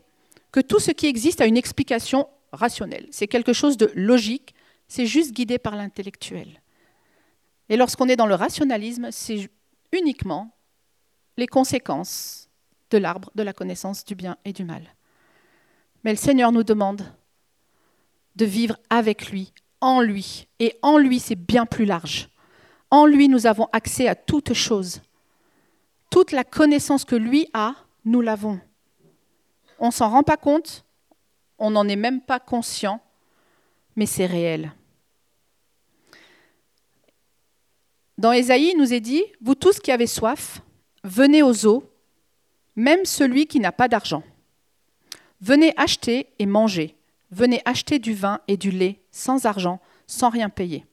que 0.53 0.61
tout 0.61 0.79
ce 0.79 0.91
qui 0.91 1.07
existe 1.07 1.41
a 1.41 1.45
une 1.45 1.57
explication 1.57 2.29
rationnelle. 2.55 3.07
C'est 3.11 3.27
quelque 3.27 3.53
chose 3.53 3.77
de 3.77 3.91
logique, 3.95 4.55
c'est 4.87 5.05
juste 5.05 5.33
guidé 5.33 5.57
par 5.57 5.75
l'intellectuel. 5.75 6.61
Et 7.69 7.77
lorsqu'on 7.77 8.07
est 8.07 8.15
dans 8.15 8.27
le 8.27 8.35
rationalisme, 8.35 9.09
c'est 9.11 9.49
uniquement 9.91 10.51
les 11.37 11.47
conséquences 11.47 12.49
de 12.91 12.97
l'arbre 12.97 13.31
de 13.35 13.43
la 13.43 13.53
connaissance 13.53 14.05
du 14.05 14.15
bien 14.15 14.37
et 14.45 14.53
du 14.53 14.63
mal. 14.63 14.83
Mais 16.03 16.11
le 16.11 16.17
Seigneur 16.17 16.51
nous 16.51 16.63
demande 16.63 17.03
de 18.35 18.45
vivre 18.45 18.77
avec 18.89 19.31
lui, 19.31 19.53
en 19.81 20.01
lui. 20.01 20.47
Et 20.59 20.77
en 20.81 20.97
lui, 20.97 21.19
c'est 21.19 21.35
bien 21.35 21.65
plus 21.65 21.85
large. 21.85 22.29
En 22.91 23.05
lui, 23.05 23.27
nous 23.27 23.47
avons 23.47 23.67
accès 23.73 24.07
à 24.07 24.15
toutes 24.15 24.53
choses. 24.53 25.01
Toute 26.11 26.31
la 26.31 26.43
connaissance 26.43 27.05
que 27.05 27.15
lui 27.15 27.47
a, 27.53 27.75
nous 28.05 28.21
l'avons. 28.21 28.59
On 29.79 29.87
ne 29.87 29.91
s'en 29.91 30.09
rend 30.09 30.23
pas 30.23 30.37
compte, 30.37 30.84
on 31.57 31.71
n'en 31.71 31.87
est 31.87 31.95
même 31.95 32.21
pas 32.21 32.39
conscient, 32.39 33.01
mais 33.95 34.05
c'est 34.05 34.25
réel. 34.25 34.73
Dans 38.17 38.31
Ésaïe, 38.31 38.71
il 38.73 38.77
nous 38.77 38.93
est 38.93 39.01
dit, 39.01 39.23
vous 39.41 39.55
tous 39.55 39.79
qui 39.79 39.91
avez 39.91 40.07
soif, 40.07 40.61
venez 41.03 41.43
aux 41.43 41.65
eaux, 41.65 41.83
même 42.75 43.05
celui 43.05 43.47
qui 43.47 43.59
n'a 43.59 43.71
pas 43.71 43.87
d'argent. 43.87 44.23
Venez 45.41 45.73
acheter 45.77 46.27
et 46.39 46.45
manger. 46.45 46.95
Venez 47.31 47.61
acheter 47.65 47.99
du 47.99 48.13
vin 48.13 48.39
et 48.47 48.57
du 48.57 48.71
lait 48.71 49.01
sans 49.11 49.45
argent, 49.45 49.79
sans 50.07 50.29
rien 50.29 50.49
payer. 50.49 50.85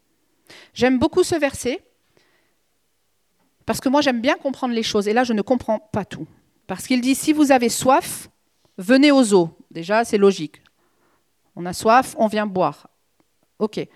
J'aime 0.75 0.99
beaucoup 0.99 1.23
ce 1.23 1.35
verset 1.35 1.83
parce 3.65 3.81
que 3.81 3.89
moi 3.89 4.01
j'aime 4.01 4.21
bien 4.21 4.37
comprendre 4.37 4.75
les 4.75 4.83
choses 4.83 5.07
et 5.07 5.13
là 5.13 5.25
je 5.25 5.33
ne 5.33 5.43
comprends 5.43 5.79
pas 5.79 6.05
tout. 6.05 6.27
Parce 6.67 6.87
qu'il 6.87 7.01
dit 7.01 7.15
si 7.15 7.33
vous 7.33 7.53
avez 7.53 7.69
soif, 7.69 8.29
venez 8.79 9.13
aux 9.13 9.35
eaux. 9.35 9.57
Déjà 9.73 10.05
c'est 10.05 10.19
logique. 10.19 10.63
On 11.57 11.67
a 11.67 11.73
soif, 11.73 12.15
on 12.19 12.29
vient 12.29 12.47
boire. 12.47 12.89
OK. 13.59 13.79
Et 13.79 13.91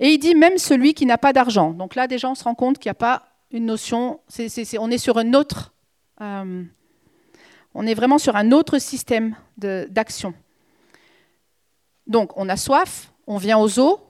il 0.00 0.18
dit 0.18 0.34
même 0.34 0.58
celui 0.58 0.94
qui 0.94 1.06
n'a 1.06 1.18
pas 1.18 1.32
d'argent. 1.32 1.72
Donc 1.72 1.94
là 1.94 2.06
déjà 2.06 2.28
on 2.28 2.34
se 2.34 2.44
rend 2.44 2.54
compte 2.54 2.78
qu'il 2.78 2.88
n'y 2.88 2.92
a 2.92 2.94
pas 2.94 3.24
une 3.50 3.64
notion, 3.64 4.20
on 4.78 4.90
est 4.90 4.98
sur 4.98 5.16
un 5.16 5.32
autre, 5.32 5.72
euh, 6.20 6.62
on 7.74 7.86
est 7.86 7.94
vraiment 7.94 8.18
sur 8.18 8.36
un 8.36 8.52
autre 8.52 8.78
système 8.78 9.34
d'action. 9.56 10.34
Donc 12.06 12.36
on 12.36 12.48
a 12.50 12.56
soif, 12.56 13.10
on 13.26 13.38
vient 13.38 13.58
aux 13.58 13.78
eaux 13.78 14.00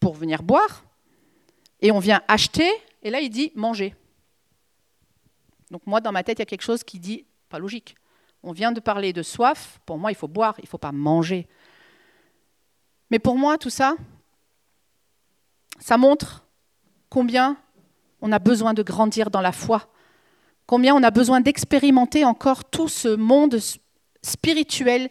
pour 0.00 0.14
venir 0.14 0.42
boire, 0.42 0.84
et 1.80 1.92
on 1.92 2.00
vient 2.00 2.22
acheter, 2.26 2.68
et 3.02 3.10
là 3.10 3.20
il 3.20 3.30
dit 3.30 3.52
manger. 3.54 3.94
Donc 5.70 5.86
moi 5.86 6.00
dans 6.00 6.12
ma 6.12 6.24
tête 6.24 6.38
il 6.38 6.42
y 6.42 6.42
a 6.42 6.46
quelque 6.46 6.62
chose 6.62 6.82
qui 6.82 6.98
dit 6.98 7.24
pas 7.48 7.60
logique. 7.60 7.94
On 8.46 8.52
vient 8.52 8.72
de 8.72 8.80
parler 8.80 9.14
de 9.14 9.22
soif, 9.22 9.80
pour 9.86 9.96
moi 9.96 10.12
il 10.12 10.14
faut 10.14 10.28
boire, 10.28 10.54
il 10.58 10.64
ne 10.64 10.68
faut 10.68 10.76
pas 10.76 10.92
manger. 10.92 11.48
Mais 13.10 13.18
pour 13.18 13.38
moi 13.38 13.56
tout 13.56 13.70
ça, 13.70 13.96
ça 15.80 15.96
montre 15.96 16.44
combien 17.08 17.56
on 18.20 18.32
a 18.32 18.38
besoin 18.38 18.74
de 18.74 18.82
grandir 18.82 19.30
dans 19.30 19.40
la 19.40 19.52
foi, 19.52 19.88
combien 20.66 20.94
on 20.94 21.02
a 21.02 21.10
besoin 21.10 21.40
d'expérimenter 21.40 22.26
encore 22.26 22.66
tout 22.66 22.88
ce 22.88 23.08
monde 23.08 23.58
spirituel 24.20 25.08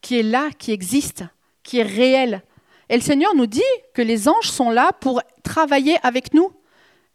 qui 0.00 0.18
est 0.18 0.22
là, 0.22 0.48
qui 0.58 0.72
existe, 0.72 1.22
qui 1.62 1.80
est 1.80 1.82
réel. 1.82 2.42
Et 2.88 2.96
le 2.96 3.02
Seigneur 3.02 3.34
nous 3.34 3.46
dit 3.46 3.60
que 3.92 4.00
les 4.00 4.26
anges 4.26 4.50
sont 4.50 4.70
là 4.70 4.92
pour 5.00 5.20
travailler 5.42 5.98
avec 6.02 6.32
nous. 6.32 6.50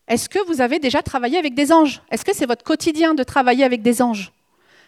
Est-ce 0.07 0.29
que 0.29 0.45
vous 0.45 0.61
avez 0.61 0.77
déjà 0.77 1.01
travaillé 1.01 1.39
avec 1.39 1.55
des 1.55 1.71
anges? 1.71 2.03
Est-ce 2.11 2.23
que 2.23 2.35
c'est 2.35 2.45
votre 2.47 2.63
quotidien 2.63 3.15
de 3.15 3.23
travailler 3.23 3.63
avec 3.63 3.81
des 3.81 3.99
anges? 4.03 4.31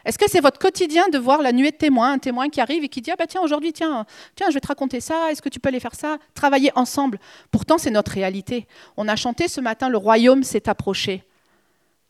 Est-ce 0.05 0.17
que 0.17 0.29
c'est 0.29 0.39
votre 0.39 0.59
quotidien 0.59 1.07
de 1.09 1.17
voir 1.17 1.41
la 1.41 1.51
nuée 1.51 1.71
de 1.71 1.75
témoins, 1.75 2.13
un 2.13 2.17
témoin 2.17 2.49
qui 2.49 2.59
arrive 2.59 2.83
et 2.83 2.89
qui 2.89 3.01
dit 3.01 3.11
ah 3.11 3.15
bah 3.17 3.27
tiens 3.27 3.41
aujourd'hui 3.41 3.71
tiens 3.73 4.05
tiens 4.35 4.47
je 4.49 4.55
vais 4.55 4.59
te 4.59 4.67
raconter 4.67 4.99
ça, 4.99 5.31
est-ce 5.31 5.41
que 5.41 5.49
tu 5.49 5.59
peux 5.59 5.69
aller 5.69 5.79
faire 5.79 5.95
ça? 5.95 6.17
Travailler 6.33 6.71
ensemble. 6.75 7.19
Pourtant 7.51 7.77
c'est 7.77 7.91
notre 7.91 8.11
réalité. 8.11 8.67
On 8.97 9.07
a 9.07 9.15
chanté 9.15 9.47
ce 9.47 9.61
matin 9.61 9.89
le 9.89 9.97
royaume 9.97 10.43
s'est 10.43 10.69
approché. 10.69 11.23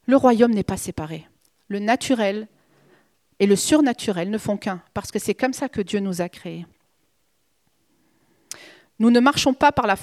Le 0.05 0.15
royaume 0.15 0.53
n'est 0.53 0.63
pas 0.63 0.77
séparé. 0.77 1.27
Le 1.67 1.79
naturel 1.79 2.47
et 3.39 3.47
le 3.47 3.55
surnaturel 3.55 4.29
ne 4.29 4.37
font 4.37 4.57
qu'un, 4.57 4.81
parce 4.93 5.11
que 5.11 5.19
c'est 5.19 5.33
comme 5.33 5.53
ça 5.53 5.67
que 5.67 5.81
Dieu 5.81 5.99
nous 5.99 6.21
a 6.21 6.29
créés. 6.29 6.65
Nous 8.99 9.09
ne 9.09 9.19
marchons 9.19 9.53
pas 9.53 9.71
par 9.71 9.87
la 9.87 9.95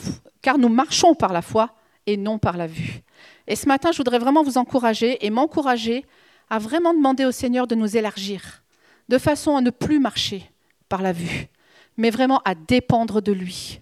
car 0.42 0.58
nous 0.58 0.68
marchons 0.68 1.14
par 1.14 1.32
la 1.32 1.42
foi 1.42 1.74
et 2.06 2.16
non 2.16 2.38
par 2.38 2.56
la 2.56 2.66
vue. 2.66 3.02
Et 3.46 3.54
ce 3.54 3.66
matin, 3.66 3.92
je 3.92 3.98
voudrais 3.98 4.18
vraiment 4.18 4.42
vous 4.42 4.58
encourager 4.58 5.24
et 5.24 5.30
m'encourager 5.30 6.04
à 6.50 6.58
vraiment 6.58 6.94
demander 6.94 7.24
au 7.24 7.32
Seigneur 7.32 7.66
de 7.66 7.74
nous 7.74 7.96
élargir, 7.96 8.62
de 9.08 9.18
façon 9.18 9.56
à 9.56 9.60
ne 9.60 9.70
plus 9.70 10.00
marcher 10.00 10.50
par 10.88 11.02
la 11.02 11.12
vue, 11.12 11.48
mais 11.96 12.10
vraiment 12.10 12.40
à 12.44 12.54
dépendre 12.54 13.20
de 13.20 13.32
lui, 13.32 13.80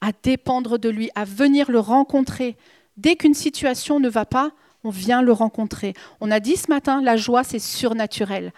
à 0.00 0.10
dépendre 0.22 0.78
de 0.78 0.88
lui, 0.88 1.10
à 1.14 1.24
venir 1.24 1.70
le 1.70 1.78
rencontrer. 1.78 2.56
Dès 2.96 3.16
qu'une 3.16 3.34
situation 3.34 4.00
ne 4.00 4.08
va 4.08 4.24
pas, 4.24 4.50
on 4.84 4.90
vient 4.90 5.22
le 5.22 5.32
rencontrer. 5.32 5.94
On 6.20 6.30
a 6.30 6.40
dit 6.40 6.56
ce 6.56 6.68
matin, 6.68 7.00
la 7.00 7.16
joie, 7.16 7.44
c'est 7.44 7.58
surnaturel. 7.58 8.52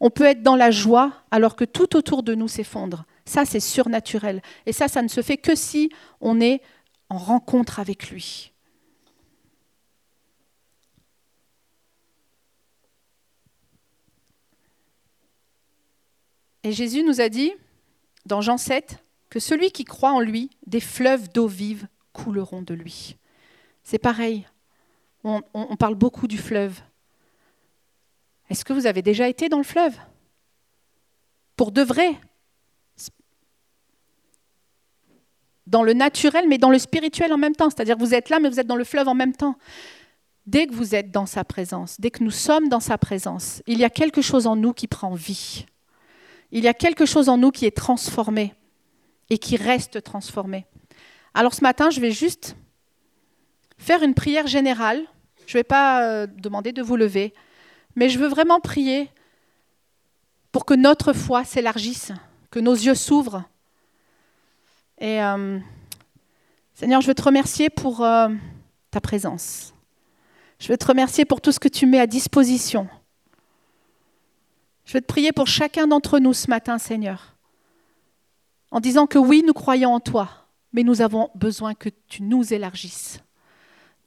On 0.00 0.10
peut 0.10 0.24
être 0.24 0.42
dans 0.42 0.56
la 0.56 0.70
joie 0.70 1.12
alors 1.30 1.56
que 1.56 1.64
tout 1.64 1.96
autour 1.96 2.22
de 2.22 2.34
nous 2.34 2.48
s'effondre. 2.48 3.04
Ça, 3.24 3.44
c'est 3.44 3.60
surnaturel. 3.60 4.40
Et 4.66 4.72
ça, 4.72 4.86
ça 4.88 5.02
ne 5.02 5.08
se 5.08 5.22
fait 5.22 5.36
que 5.36 5.56
si 5.56 5.90
on 6.20 6.40
est 6.40 6.62
en 7.08 7.18
rencontre 7.18 7.80
avec 7.80 8.10
lui. 8.10 8.52
Et 16.68 16.72
Jésus 16.72 17.02
nous 17.02 17.22
a 17.22 17.30
dit, 17.30 17.50
dans 18.26 18.42
Jean 18.42 18.58
7, 18.58 19.02
que 19.30 19.40
celui 19.40 19.70
qui 19.70 19.86
croit 19.86 20.12
en 20.12 20.20
lui, 20.20 20.50
des 20.66 20.80
fleuves 20.80 21.32
d'eau 21.32 21.46
vive 21.46 21.88
couleront 22.12 22.60
de 22.60 22.74
lui. 22.74 23.16
C'est 23.84 23.98
pareil, 23.98 24.46
on, 25.24 25.40
parle 25.78 25.94
beaucoup 25.94 26.26
du 26.26 26.36
fleuve. 26.36 26.78
Est-ce 28.50 28.66
que 28.66 28.74
vous 28.74 28.86
avez 28.86 29.00
déjà 29.00 29.30
été 29.30 29.48
dans 29.48 29.56
le 29.56 29.64
fleuve? 29.64 29.96
Pour 31.56 31.72
de 31.72 31.80
vrai? 31.80 32.20
Dans 35.66 35.82
le 35.82 35.94
naturel, 35.94 36.46
mais 36.48 36.58
dans 36.58 36.70
le 36.70 36.78
spirituel 36.78 37.32
en 37.32 37.38
même 37.38 37.56
temps. 37.56 37.70
C'est-à-dire 37.70 37.96
vous 37.96 38.12
êtes 38.12 38.28
là, 38.28 38.40
mais 38.40 38.50
vous 38.50 38.60
êtes 38.60 38.66
dans 38.66 38.76
le 38.76 38.84
fleuve 38.84 39.08
en 39.08 39.14
même 39.14 39.34
temps. 39.34 39.56
Dès 40.46 40.66
que 40.66 40.74
vous 40.74 40.94
êtes 40.94 41.10
dans 41.10 41.24
sa 41.24 41.44
présence, 41.44 41.98
dès 41.98 42.10
que 42.10 42.22
nous 42.22 42.30
sommes 42.30 42.68
dans 42.68 42.80
sa 42.80 42.98
présence, 42.98 43.62
il 43.66 43.78
y 43.78 43.84
a 43.84 43.90
quelque 43.90 44.20
chose 44.20 44.46
en 44.46 44.54
nous 44.54 44.74
qui 44.74 44.86
prend 44.86 45.14
vie. 45.14 45.64
Il 46.50 46.64
y 46.64 46.68
a 46.68 46.74
quelque 46.74 47.06
chose 47.06 47.28
en 47.28 47.36
nous 47.36 47.50
qui 47.50 47.66
est 47.66 47.76
transformé 47.76 48.54
et 49.30 49.38
qui 49.38 49.56
reste 49.56 50.02
transformé. 50.02 50.66
Alors 51.34 51.54
ce 51.54 51.62
matin, 51.62 51.90
je 51.90 52.00
vais 52.00 52.10
juste 52.10 52.56
faire 53.76 54.02
une 54.02 54.14
prière 54.14 54.46
générale. 54.46 55.04
Je 55.46 55.56
ne 55.56 55.60
vais 55.60 55.64
pas 55.64 56.02
euh, 56.02 56.26
demander 56.26 56.72
de 56.72 56.82
vous 56.82 56.96
lever, 56.96 57.32
mais 57.96 58.08
je 58.08 58.18
veux 58.18 58.28
vraiment 58.28 58.60
prier 58.60 59.10
pour 60.52 60.64
que 60.64 60.74
notre 60.74 61.12
foi 61.12 61.44
s'élargisse, 61.44 62.12
que 62.50 62.58
nos 62.58 62.74
yeux 62.74 62.94
s'ouvrent. 62.94 63.44
Et 64.98 65.22
euh, 65.22 65.58
Seigneur, 66.74 67.00
je 67.00 67.06
veux 67.06 67.14
te 67.14 67.22
remercier 67.22 67.70
pour 67.70 68.02
euh, 68.02 68.28
ta 68.90 69.00
présence. 69.00 69.74
Je 70.58 70.68
veux 70.68 70.76
te 70.78 70.86
remercier 70.86 71.24
pour 71.24 71.40
tout 71.40 71.52
ce 71.52 71.60
que 71.60 71.68
tu 71.68 71.86
mets 71.86 72.00
à 72.00 72.06
disposition. 72.06 72.88
Je 74.88 74.94
veux 74.94 75.02
te 75.02 75.06
prier 75.06 75.32
pour 75.32 75.46
chacun 75.46 75.86
d'entre 75.86 76.18
nous 76.18 76.32
ce 76.32 76.48
matin, 76.48 76.78
Seigneur, 76.78 77.36
en 78.70 78.80
disant 78.80 79.06
que 79.06 79.18
oui, 79.18 79.44
nous 79.46 79.52
croyons 79.52 79.92
en 79.92 80.00
toi, 80.00 80.30
mais 80.72 80.82
nous 80.82 81.02
avons 81.02 81.30
besoin 81.34 81.74
que 81.74 81.90
tu 82.08 82.22
nous 82.22 82.54
élargisses. 82.54 83.20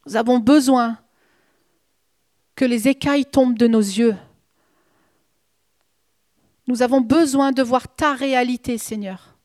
Nous 0.06 0.16
avons 0.16 0.40
besoin 0.40 0.98
que 2.56 2.64
les 2.64 2.88
écailles 2.88 3.26
tombent 3.26 3.56
de 3.56 3.68
nos 3.68 3.78
yeux. 3.78 4.16
Nous 6.66 6.82
avons 6.82 7.00
besoin 7.00 7.52
de 7.52 7.62
voir 7.62 7.86
ta 7.86 8.14
réalité, 8.14 8.76
Seigneur, 8.76 9.36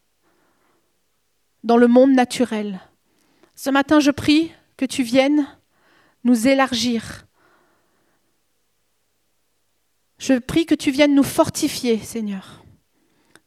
dans 1.64 1.78
le 1.78 1.88
monde 1.88 2.14
naturel. 2.14 2.80
Ce 3.54 3.70
matin, 3.70 4.00
je 4.00 4.10
prie 4.10 4.52
que 4.76 4.86
tu 4.86 5.04
viennes 5.04 5.46
nous 6.24 6.48
élargir. 6.48 7.27
Je 10.18 10.34
prie 10.34 10.66
que 10.66 10.76
tu 10.76 10.92
viennes 10.92 11.16
nous 11.16 11.24
fortifier, 11.24 12.00
Seigneur, 12.00 12.64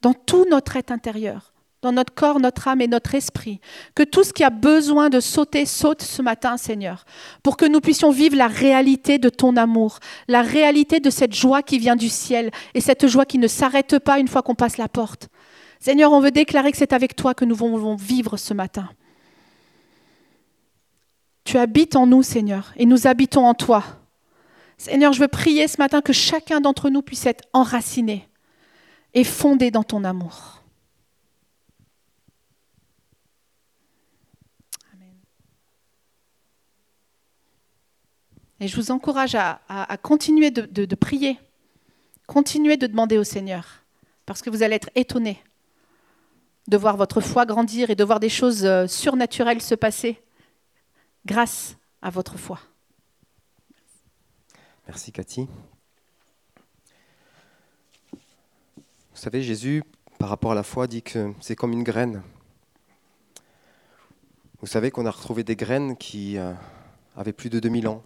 dans 0.03 0.15
tout 0.15 0.47
notre 0.49 0.77
être 0.77 0.93
intérieur 0.93 1.51
dans 1.83 1.93
notre 1.93 2.15
corps, 2.15 2.41
notre 2.41 2.69
âme 2.69 2.81
et 2.81 2.89
notre 2.89 3.15
esprit. 3.15 3.61
Que 3.95 4.03
tout 4.03 4.23
ce 4.23 4.33
qui 4.33 4.45
a 4.45 4.51
besoin 4.51 5.09
de 5.09 5.21
sauter 5.21 5.65
saute 5.65 6.03
ce 6.03 6.23
matin, 6.23 6.57
Seigneur, 6.57 7.05
pour 7.43 7.57
que 7.57 7.65
nous 7.65 7.81
puissions 7.81 8.11
vivre 8.11 8.37
la 8.37 8.49
réalité 8.49 9.19
de 9.19 9.29
ton 9.29 9.57
amour, 9.57 9.99
la 10.29 10.43
réalité 10.43 11.01
de 11.01 11.11
cette 11.11 11.35
joie 11.35 11.63
qui 11.63 11.79
vient 11.79 11.97
du 11.97 12.09
ciel 12.09 12.51
et 12.75 12.81
cette 12.81 13.07
joie 13.07 13.25
qui 13.25 13.39
ne 13.39 13.49
s'arrête 13.49 13.99
pas 13.99 14.19
une 14.19 14.29
fois 14.29 14.43
qu'on 14.43 14.55
passe 14.55 14.77
la 14.77 14.89
porte. 14.89 15.29
Seigneur, 15.79 16.13
on 16.13 16.21
veut 16.21 16.31
déclarer 16.31 16.71
que 16.71 16.79
c'est 16.79 16.93
avec 16.93 17.17
toi 17.17 17.33
que 17.33 17.47
nous 17.47 17.55
voulons 17.55 17.97
vivre 17.97 18.37
ce 18.37 18.53
matin. 18.53 18.89
Tu 21.45 21.57
habites 21.57 21.97
en 21.97 22.07
nous, 22.07 22.23
Seigneur, 22.23 22.73
et 22.77 22.85
nous 22.85 23.07
habitons 23.07 23.47
en 23.47 23.55
toi. 23.55 23.83
Seigneur, 24.81 25.13
je 25.13 25.21
veux 25.21 25.29
prier 25.29 25.69
ce 25.69 25.77
matin 25.77 26.01
que 26.01 26.15
chacun 26.15 26.63
d'entre 26.63 26.89
nous 26.89 27.03
puisse 27.03 27.27
être 27.27 27.45
enraciné 27.53 28.27
et 29.13 29.25
fondé 29.25 29.71
dans 29.71 29.83
ton 29.83 30.05
amour. 30.05 30.63
Amen. 34.95 35.13
Et 38.61 38.69
je 38.69 38.77
vous 38.77 38.91
encourage 38.91 39.35
à, 39.35 39.61
continuer 40.03 40.51
de, 40.51 40.95
prier, 40.95 41.39
continuer 42.27 42.79
de 42.79 42.87
demander 42.87 43.19
au 43.19 43.25
Seigneur, 43.25 43.85
parce 44.25 44.41
que 44.41 44.49
vous 44.49 44.63
allez 44.63 44.77
être 44.77 44.91
étonnés 44.95 45.45
de 46.69 46.79
voir 46.79 46.97
votre 46.97 47.21
foi 47.21 47.45
grandir 47.45 47.91
et 47.91 47.97
de 47.97 48.05
voir 48.05 48.19
des 48.19 48.31
choses 48.31 48.65
euh, 48.65 48.87
surnaturelles 48.87 49.61
se 49.61 49.75
passer 49.75 50.23
grâce 51.27 51.77
à 52.01 52.09
votre 52.09 52.39
foi. 52.39 52.61
Merci 54.91 55.13
Cathy. 55.13 55.47
Vous 58.13 58.19
savez, 59.15 59.41
Jésus, 59.41 59.85
par 60.19 60.29
rapport 60.29 60.51
à 60.51 60.57
la 60.57 60.65
foi, 60.65 60.89
dit 60.89 61.01
que 61.01 61.33
c'est 61.41 61.55
comme 61.55 61.73
une 61.73 61.85
graine. 61.85 62.25
Vous 64.59 64.67
savez 64.67 64.91
qu'on 64.91 65.07
a 65.07 65.13
retrouvé 65.13 65.45
des 65.45 65.55
graines 65.55 65.97
qui 65.97 66.39
euh, 66.39 66.53
avaient 67.17 67.33
plus 67.33 67.51
de 67.51 67.61
2000 67.61 67.87
ans. 67.87 68.03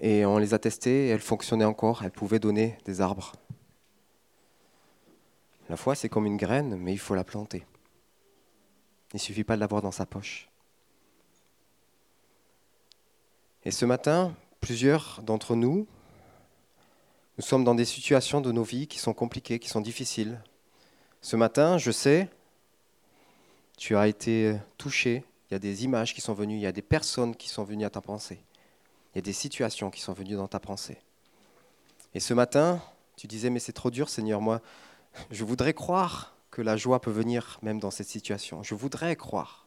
Et 0.00 0.26
on 0.26 0.36
les 0.36 0.52
a 0.52 0.58
testées 0.58 1.08
elles 1.08 1.20
fonctionnaient 1.20 1.64
encore, 1.64 2.02
elles 2.02 2.10
pouvaient 2.10 2.38
donner 2.38 2.76
des 2.84 3.00
arbres. 3.00 3.32
La 5.70 5.78
foi, 5.78 5.94
c'est 5.94 6.10
comme 6.10 6.26
une 6.26 6.36
graine, 6.36 6.76
mais 6.76 6.92
il 6.92 6.98
faut 6.98 7.14
la 7.14 7.24
planter. 7.24 7.64
Il 9.14 9.16
ne 9.16 9.20
suffit 9.20 9.44
pas 9.44 9.54
de 9.54 9.60
l'avoir 9.60 9.80
dans 9.80 9.92
sa 9.92 10.04
poche. 10.04 10.50
Et 13.66 13.70
ce 13.70 13.86
matin, 13.86 14.34
plusieurs 14.60 15.22
d'entre 15.22 15.56
nous, 15.56 15.86
nous 17.38 17.44
sommes 17.44 17.64
dans 17.64 17.74
des 17.74 17.86
situations 17.86 18.42
de 18.42 18.52
nos 18.52 18.62
vies 18.62 18.86
qui 18.86 18.98
sont 18.98 19.14
compliquées, 19.14 19.58
qui 19.58 19.68
sont 19.68 19.80
difficiles. 19.80 20.38
Ce 21.22 21.34
matin, 21.34 21.78
je 21.78 21.90
sais, 21.90 22.28
tu 23.78 23.96
as 23.96 24.06
été 24.06 24.56
touché, 24.76 25.24
il 25.48 25.54
y 25.54 25.56
a 25.56 25.58
des 25.58 25.84
images 25.84 26.14
qui 26.14 26.20
sont 26.20 26.34
venues, 26.34 26.56
il 26.56 26.60
y 26.60 26.66
a 26.66 26.72
des 26.72 26.82
personnes 26.82 27.34
qui 27.34 27.48
sont 27.48 27.64
venues 27.64 27.86
à 27.86 27.90
ta 27.90 28.02
pensée, 28.02 28.44
il 29.14 29.16
y 29.16 29.20
a 29.20 29.22
des 29.22 29.32
situations 29.32 29.90
qui 29.90 30.02
sont 30.02 30.12
venues 30.12 30.36
dans 30.36 30.48
ta 30.48 30.60
pensée. 30.60 30.98
Et 32.12 32.20
ce 32.20 32.34
matin, 32.34 32.82
tu 33.16 33.26
disais, 33.26 33.48
mais 33.48 33.60
c'est 33.60 33.72
trop 33.72 33.90
dur 33.90 34.10
Seigneur, 34.10 34.42
moi, 34.42 34.60
je 35.30 35.42
voudrais 35.42 35.72
croire 35.72 36.36
que 36.50 36.60
la 36.60 36.76
joie 36.76 37.00
peut 37.00 37.10
venir 37.10 37.58
même 37.62 37.80
dans 37.80 37.90
cette 37.90 38.08
situation. 38.08 38.62
Je 38.62 38.74
voudrais 38.74 39.16
croire. 39.16 39.63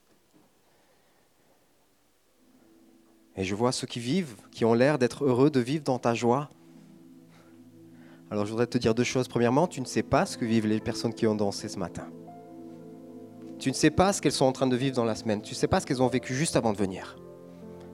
Et 3.38 3.44
je 3.44 3.54
vois 3.54 3.72
ceux 3.72 3.86
qui 3.86 4.00
vivent, 4.00 4.36
qui 4.52 4.66
ont 4.66 4.74
l'air 4.74 4.98
d'être 4.98 5.24
heureux 5.24 5.52
de 5.52 5.60
vivre 5.60 5.84
dans 5.84 6.00
ta 6.00 6.16
joie. 6.16 6.50
Alors 8.32 8.46
je 8.46 8.52
voudrais 8.52 8.66
te 8.66 8.80
dire 8.80 8.96
deux 8.96 9.04
choses. 9.04 9.28
Premièrement, 9.28 9.68
tu 9.68 9.80
ne 9.80 9.86
sais 9.86 10.04
pas 10.04 10.26
ce 10.26 10.38
que 10.38 10.46
vivent 10.46 10.66
les 10.66 10.80
personnes 10.80 11.14
qui 11.14 11.28
ont 11.28 11.36
dansé 11.36 11.70
ce 11.70 11.78
matin. 11.78 12.08
Tu 13.60 13.70
ne 13.70 13.76
sais 13.76 13.92
pas 13.92 14.12
ce 14.12 14.22
qu'elles 14.22 14.32
sont 14.32 14.46
en 14.46 14.52
train 14.52 14.68
de 14.68 14.76
vivre 14.76 14.96
dans 14.96 15.06
la 15.06 15.16
semaine. 15.16 15.42
Tu 15.42 15.54
ne 15.54 15.56
sais 15.56 15.68
pas 15.68 15.80
ce 15.80 15.86
qu'elles 15.86 16.02
ont 16.02 16.08
vécu 16.08 16.34
juste 16.34 16.56
avant 16.56 16.74
de 16.74 16.78
venir. 16.78 17.16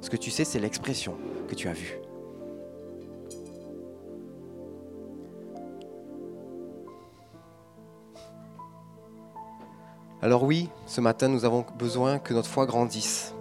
Ce 0.02 0.10
que 0.10 0.18
tu 0.18 0.32
sais, 0.32 0.46
c'est 0.46 0.60
l'expression 0.60 1.18
que 1.50 1.56
tu 1.56 1.68
as 1.68 1.74
vue. 1.74 1.98
Alors 10.22 10.44
oui, 10.44 10.70
ce 10.86 11.02
matin, 11.02 11.28
nous 11.28 11.44
avons 11.44 11.66
besoin 11.78 12.18
que 12.18 12.34
notre 12.34 12.48
foi 12.48 12.66
grandisse. 12.66 13.34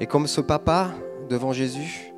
Et 0.00 0.06
comme 0.06 0.26
ce 0.26 0.40
papa 0.40 0.90
devant 1.30 1.52
Jésus, 1.52 2.12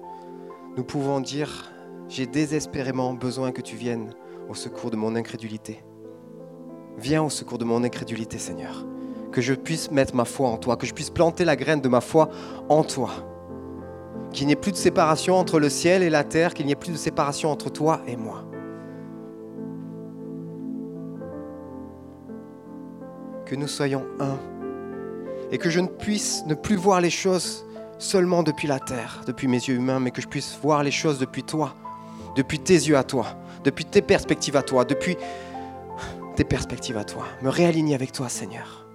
nous 0.75 0.85
pouvons 0.85 1.21
dire, 1.21 1.71
j'ai 2.09 2.27
désespérément 2.27 3.13
besoin 3.13 3.53
que 3.53 3.61
tu 3.61 3.77
viennes 3.77 4.15
au 4.49 4.55
secours 4.55 4.91
de 4.91 4.97
mon 4.97 5.15
incrédulité. 5.15 5.85
Viens 6.97 7.23
au 7.23 7.29
secours 7.29 7.59
de 7.59 7.65
mon 7.65 7.85
incrédulité, 7.85 8.39
Seigneur. 8.39 8.87
Que 9.31 9.43
je 9.43 9.53
puisse 9.53 9.91
mettre 9.91 10.15
ma 10.15 10.25
foi 10.25 10.49
en 10.49 10.57
toi, 10.57 10.79
que 10.79 10.87
je 10.87 10.95
puisse 10.95 11.11
planter 11.11 11.45
la 11.45 11.57
graine 11.57 11.83
de 11.83 11.89
ma 11.91 12.01
foi 12.01 12.31
en 12.71 12.83
toi. 12.85 13.11
Qu'il 14.33 14.47
n'y 14.47 14.55
ait 14.55 14.57
plus 14.57 14.73
de 14.73 14.77
séparation 14.77 15.35
entre 15.35 15.61
le 15.61 15.69
ciel 15.69 16.03
et 16.03 16.11
la 16.11 16.25
terre, 16.25 16.55
qu'il 16.55 16.65
n'y 16.65 16.73
ait 16.73 16.77
plus 16.77 16.93
de 16.93 16.97
séparation 16.97 17.51
entre 17.51 17.71
toi 17.71 18.01
et 18.07 18.17
moi. 18.17 18.47
Que 23.45 23.57
nous 23.57 23.69
soyons 23.69 24.05
un 24.21 24.39
et 25.51 25.59
que 25.59 25.69
je 25.69 25.81
ne 25.81 25.89
puisse 25.89 26.47
ne 26.47 26.55
plus 26.55 26.77
voir 26.77 27.03
les 27.03 27.11
choses 27.11 27.67
seulement 28.03 28.43
depuis 28.43 28.67
la 28.67 28.81
terre, 28.81 29.23
depuis 29.27 29.49
mes 29.49 29.59
yeux 29.59 29.77
humains, 29.77 30.01
mais 30.01 30.11
que 30.11 30.21
je 30.21 30.27
puisse 30.27 30.59
voir 30.61 30.83
les 30.83 30.91
choses 30.91 31.19
depuis 31.19 31.45
toi, 31.45 31.75
depuis 32.37 32.59
tes 32.59 32.75
yeux 32.75 32.97
à 32.97 33.05
toi, 33.05 33.27
depuis 33.65 33.85
tes 33.85 34.03
perspectives 34.03 34.57
à 34.57 34.63
toi, 34.63 34.85
depuis 34.85 35.17
tes 36.37 36.45
perspectives 36.45 36.99
à 36.99 37.05
toi. 37.05 37.25
Me 37.43 37.49
réaligner 37.49 37.95
avec 37.95 38.13
toi, 38.13 38.29
Seigneur. 38.29 38.87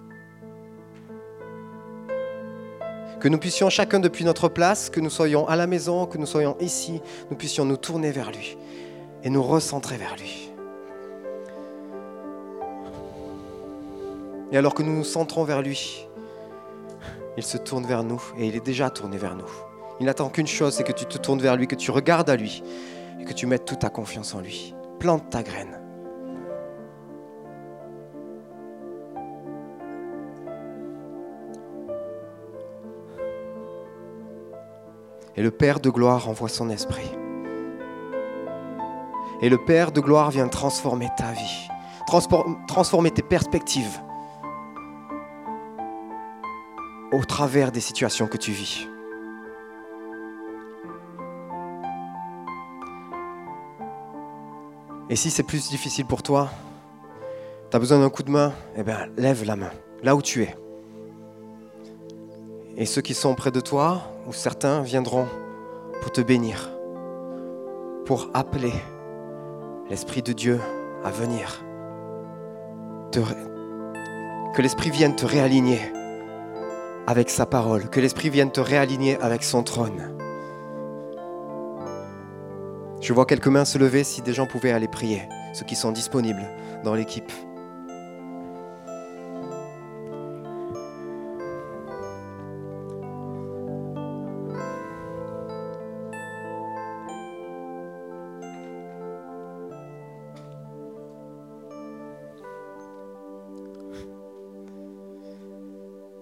Que 3.20 3.30
nous 3.30 3.40
puissions 3.40 3.70
chacun 3.70 4.00
depuis 4.00 4.26
notre 4.26 4.50
place, 4.50 4.90
que 4.90 5.00
nous 5.00 5.10
soyons 5.10 5.48
à 5.48 5.56
la 5.56 5.68
maison, 5.68 6.06
que 6.06 6.18
nous 6.18 6.28
soyons 6.28 6.56
ici, 6.60 7.02
nous 7.32 7.38
puissions 7.38 7.66
nous 7.66 7.78
tourner 7.78 8.12
vers 8.12 8.32
lui 8.32 8.58
et 9.24 9.30
nous 9.30 9.42
recentrer 9.42 9.98
vers 9.98 10.16
lui. 10.18 10.52
Et 14.52 14.58
alors 14.58 14.74
que 14.74 14.84
nous 14.84 14.94
nous 14.94 15.04
centrons 15.04 15.44
vers 15.44 15.62
lui, 15.62 16.07
il 17.38 17.44
se 17.44 17.58
tourne 17.58 17.86
vers 17.86 18.04
nous 18.04 18.22
et 18.38 18.48
il 18.48 18.56
est 18.56 18.66
déjà 18.66 18.90
tourné 18.90 19.18
vers 19.18 19.36
nous. 19.36 19.50
Il 20.00 20.08
n'attend 20.08 20.30
qu'une 20.30 20.48
chose, 20.48 20.74
c'est 20.74 20.84
que 20.84 20.92
tu 20.92 21.06
te 21.06 21.18
tournes 21.18 21.40
vers 21.40 21.56
lui, 21.56 21.68
que 21.68 21.76
tu 21.76 21.92
regardes 21.92 22.30
à 22.30 22.36
lui 22.36 22.64
et 23.20 23.26
que 23.26 23.34
tu 23.34 23.46
mettes 23.46 23.66
toute 23.66 23.80
ta 23.80 23.90
confiance 23.90 24.34
en 24.34 24.42
lui. 24.42 24.74
Plante 25.00 25.30
ta 25.30 25.44
graine. 25.44 25.80
Et 35.36 35.44
le 35.44 35.52
Père 35.52 35.80
de 35.80 35.92
gloire 35.92 36.28
envoie 36.28 36.50
son 36.50 36.72
esprit. 36.72 37.12
Et 39.42 39.50
le 39.50 39.60
Père 39.60 39.92
de 39.92 40.02
gloire 40.02 40.32
vient 40.32 40.48
transformer 40.48 41.10
ta 41.16 41.32
vie, 41.32 41.70
transformer 42.68 43.12
tes 43.12 43.22
perspectives, 43.22 44.00
au 47.12 47.24
travers 47.24 47.72
des 47.72 47.80
situations 47.80 48.28
que 48.28 48.38
tu 48.38 48.52
vis. 48.52 48.88
Et 55.10 55.16
si 55.16 55.32
c'est 55.32 55.44
plus 55.44 55.70
difficile 55.70 56.06
pour 56.06 56.22
toi, 56.22 56.50
tu 57.72 57.78
as 57.78 57.80
besoin 57.80 58.00
d'un 58.00 58.10
coup 58.10 58.24
de 58.24 58.32
main, 58.32 58.52
eh 58.76 58.84
bien, 58.84 59.08
lève 59.18 59.46
la 59.46 59.56
main, 59.56 59.72
là 60.04 60.16
où 60.16 60.22
tu 60.22 60.44
es. 60.44 60.56
Et 62.76 62.86
ceux 62.86 63.02
qui 63.02 63.14
sont 63.14 63.34
près 63.34 63.52
de 63.52 63.62
toi, 63.62 64.02
ou 64.28 64.34
certains, 64.34 64.82
viendront 64.82 65.28
pour 66.02 66.12
te 66.12 66.22
bénir, 66.22 66.70
pour 68.06 68.30
appeler 68.34 68.74
l'Esprit 69.90 70.22
de 70.22 70.34
Dieu 70.34 70.60
à 71.04 71.12
venir. 71.12 71.64
que 74.54 74.62
l'Esprit 74.62 74.92
vienne 74.92 75.16
te 75.16 75.26
réaligner 75.26 75.80
avec 77.08 77.30
sa 77.30 77.46
parole, 77.46 77.90
que 77.90 78.02
l'Esprit 78.02 78.30
vienne 78.30 78.52
te 78.52 78.60
réaligner 78.60 79.18
avec 79.22 79.44
son 79.44 79.64
trône. 79.64 80.14
Je 83.00 83.14
vois 83.14 83.26
quelques 83.26 83.48
mains 83.48 83.64
se 83.64 83.78
lever 83.78 84.04
si 84.04 84.22
des 84.22 84.34
gens 84.34 84.46
pouvaient 84.46 84.72
aller 84.72 84.90
prier, 84.90 85.24
ceux 85.54 85.66
qui 85.66 85.76
sont 85.76 85.94
disponibles 85.94 86.46
dans 86.84 86.94
l'équipe. 86.94 87.32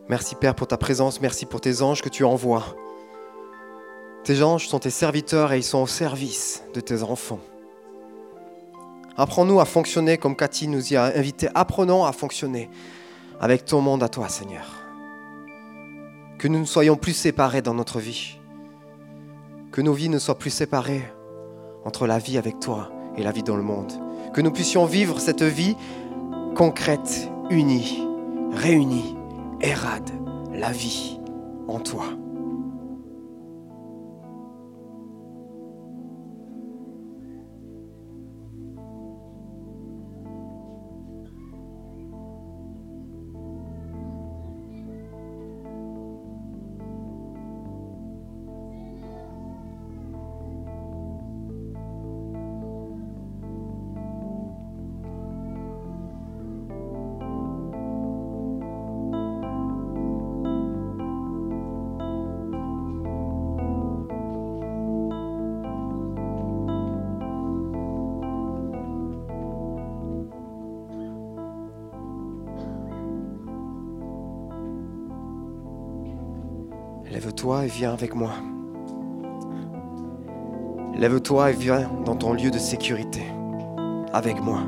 Merci 0.07 0.35
Père 0.35 0.53
pour 0.53 0.67
ta 0.67 0.77
présence, 0.77 1.19
merci 1.19 1.47
pour 1.47 1.61
tes 1.61 1.81
anges 1.81 2.03
que 2.03 2.09
tu 2.09 2.23
envoies. 2.23 2.63
Tes 4.23 4.43
anges 4.43 4.67
sont 4.67 4.77
tes 4.77 4.91
serviteurs 4.91 5.51
et 5.51 5.57
ils 5.57 5.63
sont 5.63 5.79
au 5.79 5.87
service 5.87 6.63
de 6.75 6.79
tes 6.79 7.01
enfants. 7.01 7.39
Apprends-nous 9.17 9.59
à 9.59 9.65
fonctionner 9.65 10.19
comme 10.19 10.35
Cathy 10.35 10.67
nous 10.67 10.93
y 10.93 10.95
a 10.95 11.05
invités. 11.05 11.49
Apprenons 11.55 12.05
à 12.05 12.11
fonctionner 12.11 12.69
avec 13.39 13.65
ton 13.65 13.81
monde 13.81 14.03
à 14.03 14.09
toi, 14.09 14.29
Seigneur. 14.29 14.83
Que 16.37 16.47
nous 16.47 16.59
ne 16.59 16.65
soyons 16.65 16.97
plus 16.97 17.13
séparés 17.13 17.63
dans 17.63 17.73
notre 17.73 17.99
vie. 17.99 18.37
Que 19.71 19.81
nos 19.81 19.93
vies 19.93 20.09
ne 20.09 20.19
soient 20.19 20.37
plus 20.37 20.51
séparées 20.51 21.03
entre 21.83 22.05
la 22.05 22.19
vie 22.19 22.37
avec 22.37 22.59
toi 22.59 22.91
et 23.17 23.23
la 23.23 23.31
vie 23.31 23.43
dans 23.43 23.55
le 23.55 23.63
monde. 23.63 23.91
Que 24.35 24.41
nous 24.41 24.51
puissions 24.51 24.85
vivre 24.85 25.19
cette 25.19 25.43
vie 25.43 25.75
concrète, 26.55 27.27
unie, 27.49 28.07
réunie 28.51 29.15
érade 29.61 30.11
la 30.53 30.71
vie 30.71 31.19
en 31.67 31.79
toi. 31.79 32.05
Lève-toi 77.45 77.65
et 77.65 77.67
viens 77.67 77.93
avec 77.93 78.15
moi. 78.15 78.31
Lève-toi 80.95 81.51
et 81.51 81.53
viens 81.53 81.87
dans 82.03 82.15
ton 82.15 82.33
lieu 82.33 82.49
de 82.49 82.57
sécurité 82.57 83.21
avec 84.11 84.43
moi. 84.43 84.61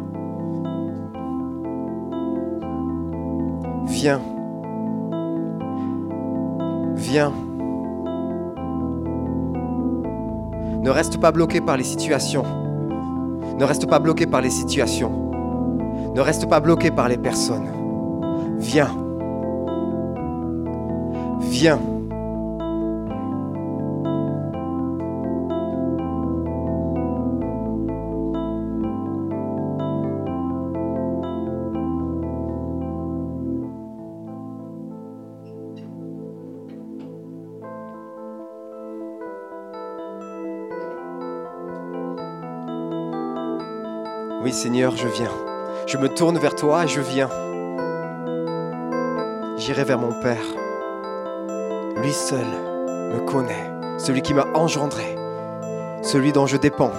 Viens. 3.87 4.21
Viens. 6.93 7.33
Ne 10.83 10.89
reste 10.91 11.19
pas 11.19 11.31
bloqué 11.31 11.61
par 11.61 11.77
les 11.77 11.83
situations. 11.83 12.43
Ne 13.57 13.65
reste 13.65 13.89
pas 13.89 13.97
bloqué 13.97 14.27
par 14.27 14.41
les 14.41 14.51
situations. 14.51 16.11
Ne 16.13 16.21
reste 16.21 16.47
pas 16.47 16.59
bloqué 16.59 16.91
par 16.91 17.09
les 17.09 17.17
personnes. 17.17 17.69
Viens. 18.59 18.91
Viens. 21.39 21.79
Oui 44.47 44.53
Seigneur, 44.53 44.95
je 44.95 45.09
viens. 45.09 45.33
Je 45.87 45.97
me 45.97 46.07
tourne 46.07 46.37
vers 46.37 46.55
toi 46.55 46.85
et 46.85 46.87
je 46.87 47.01
viens. 47.01 47.29
J'irai 49.57 49.83
vers 49.83 49.99
mon 49.99 50.13
Père. 50.21 50.45
Lui 52.01 52.13
seul 52.13 52.45
me 53.11 53.19
connaît, 53.25 53.69
celui 53.99 54.21
qui 54.21 54.33
m'a 54.33 54.45
engendré, 54.53 55.17
celui 56.01 56.31
dont 56.31 56.47
je 56.47 56.55
dépends. 56.55 56.93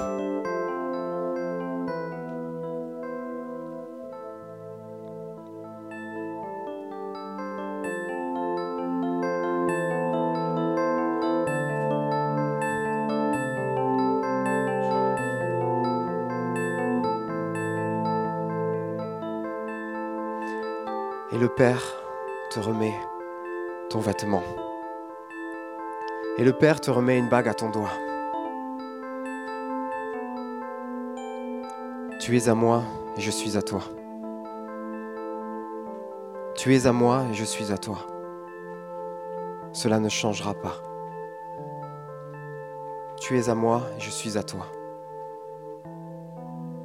Père 21.59 21.83
te 22.51 22.61
remet 22.61 22.95
ton 23.91 23.99
vêtement. 23.99 24.45
Et 26.37 26.45
le 26.45 26.53
Père 26.53 26.81
te 26.81 26.89
remet 26.89 27.19
une 27.19 27.29
bague 27.29 27.49
à 27.49 27.55
ton 27.55 27.69
doigt. 27.71 27.91
Tu 32.21 32.37
es 32.37 32.49
à 32.49 32.55
moi 32.55 32.85
et 33.17 33.21
je 33.21 33.33
suis 33.33 33.57
à 33.57 33.63
toi. 33.63 33.81
Tu 36.55 36.77
es 36.77 36.87
à 36.87 36.93
moi 36.93 37.25
et 37.29 37.35
je 37.35 37.45
suis 37.45 37.73
à 37.73 37.77
toi. 37.77 38.07
Cela 39.73 39.99
ne 39.99 40.09
changera 40.09 40.55
pas. 40.55 40.77
Tu 43.21 43.37
es 43.37 43.49
à 43.49 43.57
moi 43.57 43.83
et 43.97 44.01
je 44.01 44.11
suis 44.11 44.39
à 44.39 44.45
toi. 44.45 44.67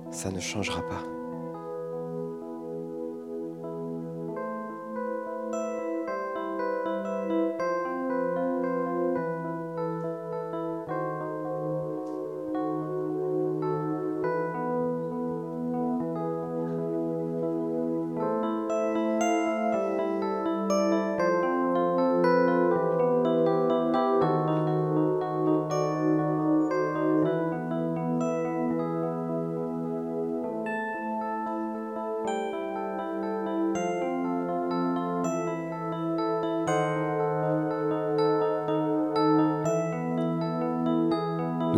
Ça 0.10 0.32
ne 0.32 0.40
changera 0.40 0.82
pas. 0.82 1.13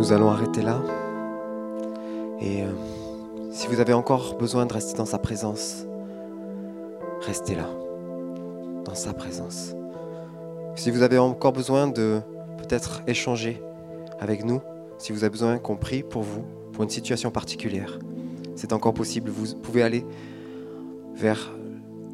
Nous 0.06 0.12
allons 0.12 0.30
arrêter 0.30 0.62
là. 0.62 0.80
Et 2.40 2.62
euh, 2.62 2.70
si 3.50 3.66
vous 3.66 3.80
avez 3.80 3.92
encore 3.92 4.36
besoin 4.38 4.64
de 4.64 4.72
rester 4.72 4.96
dans 4.96 5.04
sa 5.04 5.18
présence, 5.18 5.84
restez 7.22 7.56
là, 7.56 7.68
dans 8.84 8.94
sa 8.94 9.12
présence. 9.12 9.74
Si 10.76 10.92
vous 10.92 11.02
avez 11.02 11.18
encore 11.18 11.52
besoin 11.52 11.88
de 11.88 12.20
peut-être 12.56 13.02
échanger 13.08 13.60
avec 14.20 14.44
nous, 14.44 14.60
si 14.98 15.10
vous 15.10 15.24
avez 15.24 15.30
besoin 15.30 15.58
qu'on 15.58 15.74
prie 15.74 16.04
pour 16.04 16.22
vous, 16.22 16.44
pour 16.72 16.84
une 16.84 16.90
situation 16.90 17.32
particulière, 17.32 17.98
c'est 18.54 18.72
encore 18.72 18.94
possible. 18.94 19.28
Vous 19.28 19.56
pouvez 19.56 19.82
aller 19.82 20.06
vers 21.16 21.52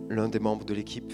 l'un 0.08 0.30
des 0.30 0.38
membres 0.38 0.64
de 0.64 0.72
l'équipe 0.72 1.12